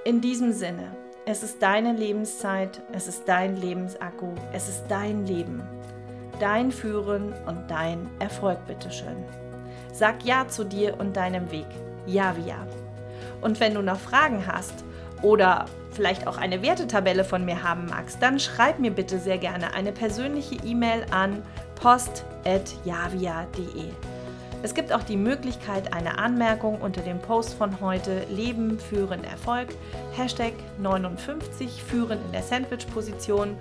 In 0.04 0.22
diesem 0.22 0.52
Sinne, 0.52 0.96
es 1.26 1.44
ist 1.44 1.62
deine 1.62 1.94
Lebenszeit, 1.94 2.82
es 2.92 3.08
ist 3.08 3.26
dein 3.28 3.56
Lebensakku, 3.56 4.34
es 4.52 4.68
ist 4.68 4.86
dein 4.88 5.28
Leben, 5.28 5.62
dein 6.40 6.72
Führen 6.72 7.34
und 7.46 7.70
dein 7.70 8.10
Erfolg, 8.18 8.66
bitteschön. 8.66 9.24
Sag 9.94 10.26
Ja 10.26 10.48
zu 10.48 10.64
dir 10.64 11.00
und 11.00 11.16
deinem 11.16 11.52
Weg. 11.52 11.68
Javia. 12.08 12.66
Und 13.42 13.60
wenn 13.60 13.76
du 13.76 13.84
noch 13.84 14.00
Fragen 14.00 14.48
hast 14.48 14.84
oder 15.22 15.66
vielleicht 15.92 16.26
auch 16.28 16.38
eine 16.38 16.64
Wertetabelle 16.64 17.24
von 17.24 17.46
mir 17.46 17.62
haben 17.62 17.86
magst, 17.86 18.22
dann 18.22 18.40
schreib 18.40 18.80
mir 18.80 18.92
bitte 18.92 19.20
sehr 19.20 19.38
gerne 19.38 19.74
eine 19.74 19.92
persönliche 19.92 20.56
E-Mail 20.66 21.06
an 21.12 21.44
post.javia.de. 21.76 22.64
Es 24.62 24.74
gibt 24.74 24.92
auch 24.92 25.04
die 25.04 25.16
Möglichkeit, 25.16 25.94
eine 25.94 26.18
Anmerkung 26.18 26.82
unter 26.82 27.02
dem 27.02 27.20
Post 27.20 27.54
von 27.54 27.80
heute 27.80 28.26
Leben 28.30 28.78
führen 28.78 29.24
Erfolg, 29.24 29.70
Hashtag 30.18 30.54
59 30.80 31.82
führen 31.82 32.20
in 32.26 32.32
der 32.34 32.44
Sandwich-Position 32.44 33.56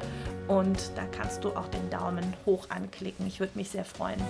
und 0.48 0.90
da 0.96 1.02
kannst 1.16 1.44
du 1.44 1.50
auch 1.50 1.68
den 1.68 1.88
Daumen 1.90 2.34
hoch 2.46 2.66
anklicken. 2.70 3.26
Ich 3.28 3.38
würde 3.38 3.52
mich 3.54 3.70
sehr 3.70 3.84
freuen. 3.84 4.20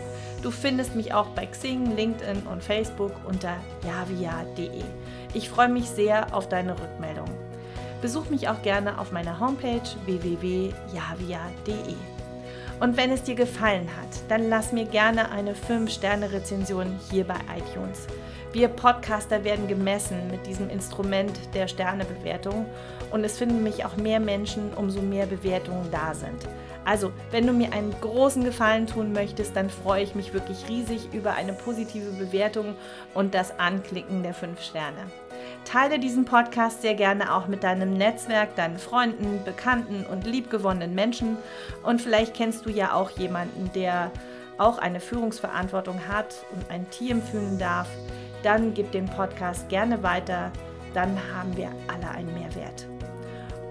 Du 0.42 0.50
findest 0.50 0.94
mich 0.94 1.14
auch 1.14 1.28
bei 1.28 1.46
Xing, 1.46 1.96
LinkedIn 1.96 2.42
und 2.42 2.62
Facebook 2.62 3.12
unter 3.26 3.56
javia.de. 3.86 4.82
Ich 5.32 5.48
freue 5.48 5.68
mich 5.68 5.88
sehr 5.88 6.34
auf 6.34 6.50
deine 6.50 6.72
Rückmeldung. 6.72 7.30
Besuch 8.02 8.28
mich 8.28 8.48
auch 8.48 8.60
gerne 8.62 9.00
auf 9.00 9.10
meiner 9.10 9.40
Homepage 9.40 9.80
www.javia.de. 10.04 11.94
Und 12.80 12.96
wenn 12.96 13.10
es 13.10 13.24
dir 13.24 13.34
gefallen 13.34 13.88
hat, 14.00 14.08
dann 14.28 14.48
lass 14.48 14.72
mir 14.72 14.84
gerne 14.84 15.30
eine 15.32 15.54
5-Sterne-Rezension 15.54 16.98
hier 17.10 17.24
bei 17.24 17.36
iTunes. 17.56 18.06
Wir 18.52 18.68
Podcaster 18.68 19.44
werden 19.44 19.68
gemessen 19.68 20.30
mit 20.30 20.46
diesem 20.46 20.70
Instrument 20.70 21.38
der 21.54 21.68
Sternebewertung 21.68 22.66
und 23.10 23.24
es 23.24 23.36
finden 23.36 23.62
mich 23.62 23.84
auch 23.84 23.96
mehr 23.96 24.20
Menschen, 24.20 24.72
umso 24.74 25.02
mehr 25.02 25.26
Bewertungen 25.26 25.90
da 25.90 26.14
sind. 26.14 26.48
Also, 26.84 27.12
wenn 27.30 27.46
du 27.46 27.52
mir 27.52 27.72
einen 27.72 27.94
großen 28.00 28.44
Gefallen 28.44 28.86
tun 28.86 29.12
möchtest, 29.12 29.54
dann 29.56 29.68
freue 29.68 30.02
ich 30.02 30.14
mich 30.14 30.32
wirklich 30.32 30.68
riesig 30.68 31.12
über 31.12 31.34
eine 31.34 31.52
positive 31.52 32.12
Bewertung 32.12 32.74
und 33.12 33.34
das 33.34 33.58
Anklicken 33.58 34.22
der 34.22 34.32
5 34.32 34.62
Sterne. 34.62 35.10
Teile 35.68 35.98
diesen 35.98 36.24
Podcast 36.24 36.80
sehr 36.80 36.94
gerne 36.94 37.34
auch 37.34 37.46
mit 37.46 37.62
deinem 37.62 37.92
Netzwerk, 37.92 38.56
deinen 38.56 38.78
Freunden, 38.78 39.44
Bekannten 39.44 40.06
und 40.06 40.26
liebgewonnenen 40.26 40.94
Menschen. 40.94 41.36
Und 41.82 42.00
vielleicht 42.00 42.32
kennst 42.32 42.64
du 42.64 42.70
ja 42.70 42.94
auch 42.94 43.10
jemanden, 43.10 43.70
der 43.74 44.10
auch 44.56 44.78
eine 44.78 44.98
Führungsverantwortung 44.98 46.08
hat 46.08 46.36
und 46.54 46.70
ein 46.70 46.88
Team 46.88 47.20
führen 47.20 47.58
darf. 47.58 47.86
Dann 48.42 48.72
gib 48.72 48.92
den 48.92 49.04
Podcast 49.04 49.68
gerne 49.68 50.02
weiter. 50.02 50.50
Dann 50.94 51.18
haben 51.36 51.54
wir 51.54 51.70
alle 51.92 52.08
einen 52.12 52.32
Mehrwert. 52.32 52.86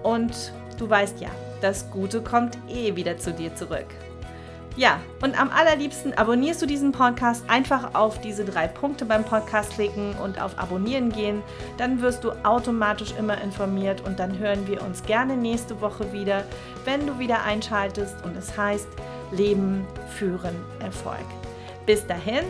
Und 0.04 0.52
du 0.78 0.88
weißt 0.88 1.20
ja, 1.20 1.30
das 1.60 1.90
Gute 1.90 2.22
kommt 2.22 2.56
eh 2.68 2.94
wieder 2.94 3.18
zu 3.18 3.32
dir 3.32 3.56
zurück. 3.56 3.88
Ja, 4.78 5.00
und 5.22 5.38
am 5.40 5.50
allerliebsten 5.50 6.14
abonnierst 6.14 6.62
du 6.62 6.66
diesen 6.66 6.92
Podcast. 6.92 7.42
Einfach 7.48 7.96
auf 7.96 8.20
diese 8.20 8.44
drei 8.44 8.68
Punkte 8.68 9.06
beim 9.06 9.24
Podcast 9.24 9.72
klicken 9.72 10.14
und 10.22 10.40
auf 10.40 10.56
Abonnieren 10.56 11.10
gehen. 11.10 11.42
Dann 11.78 12.00
wirst 12.00 12.22
du 12.22 12.30
automatisch 12.44 13.12
immer 13.18 13.42
informiert 13.42 14.02
und 14.06 14.20
dann 14.20 14.38
hören 14.38 14.68
wir 14.68 14.80
uns 14.82 15.02
gerne 15.02 15.36
nächste 15.36 15.80
Woche 15.80 16.12
wieder, 16.12 16.44
wenn 16.84 17.08
du 17.08 17.18
wieder 17.18 17.42
einschaltest 17.42 18.24
und 18.24 18.36
es 18.36 18.56
heißt 18.56 18.86
Leben, 19.32 19.84
Führen, 20.16 20.54
Erfolg. 20.78 21.26
Bis 21.84 22.06
dahin, 22.06 22.44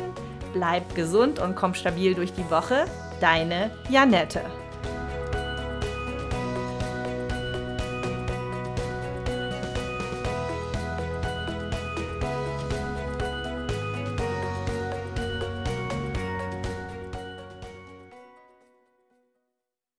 bleib 0.52 0.94
gesund 0.94 1.38
und 1.38 1.56
komm 1.56 1.72
stabil 1.72 2.14
durch 2.14 2.34
die 2.34 2.50
Woche. 2.50 2.84
Deine 3.22 3.70
Janette. 3.88 4.42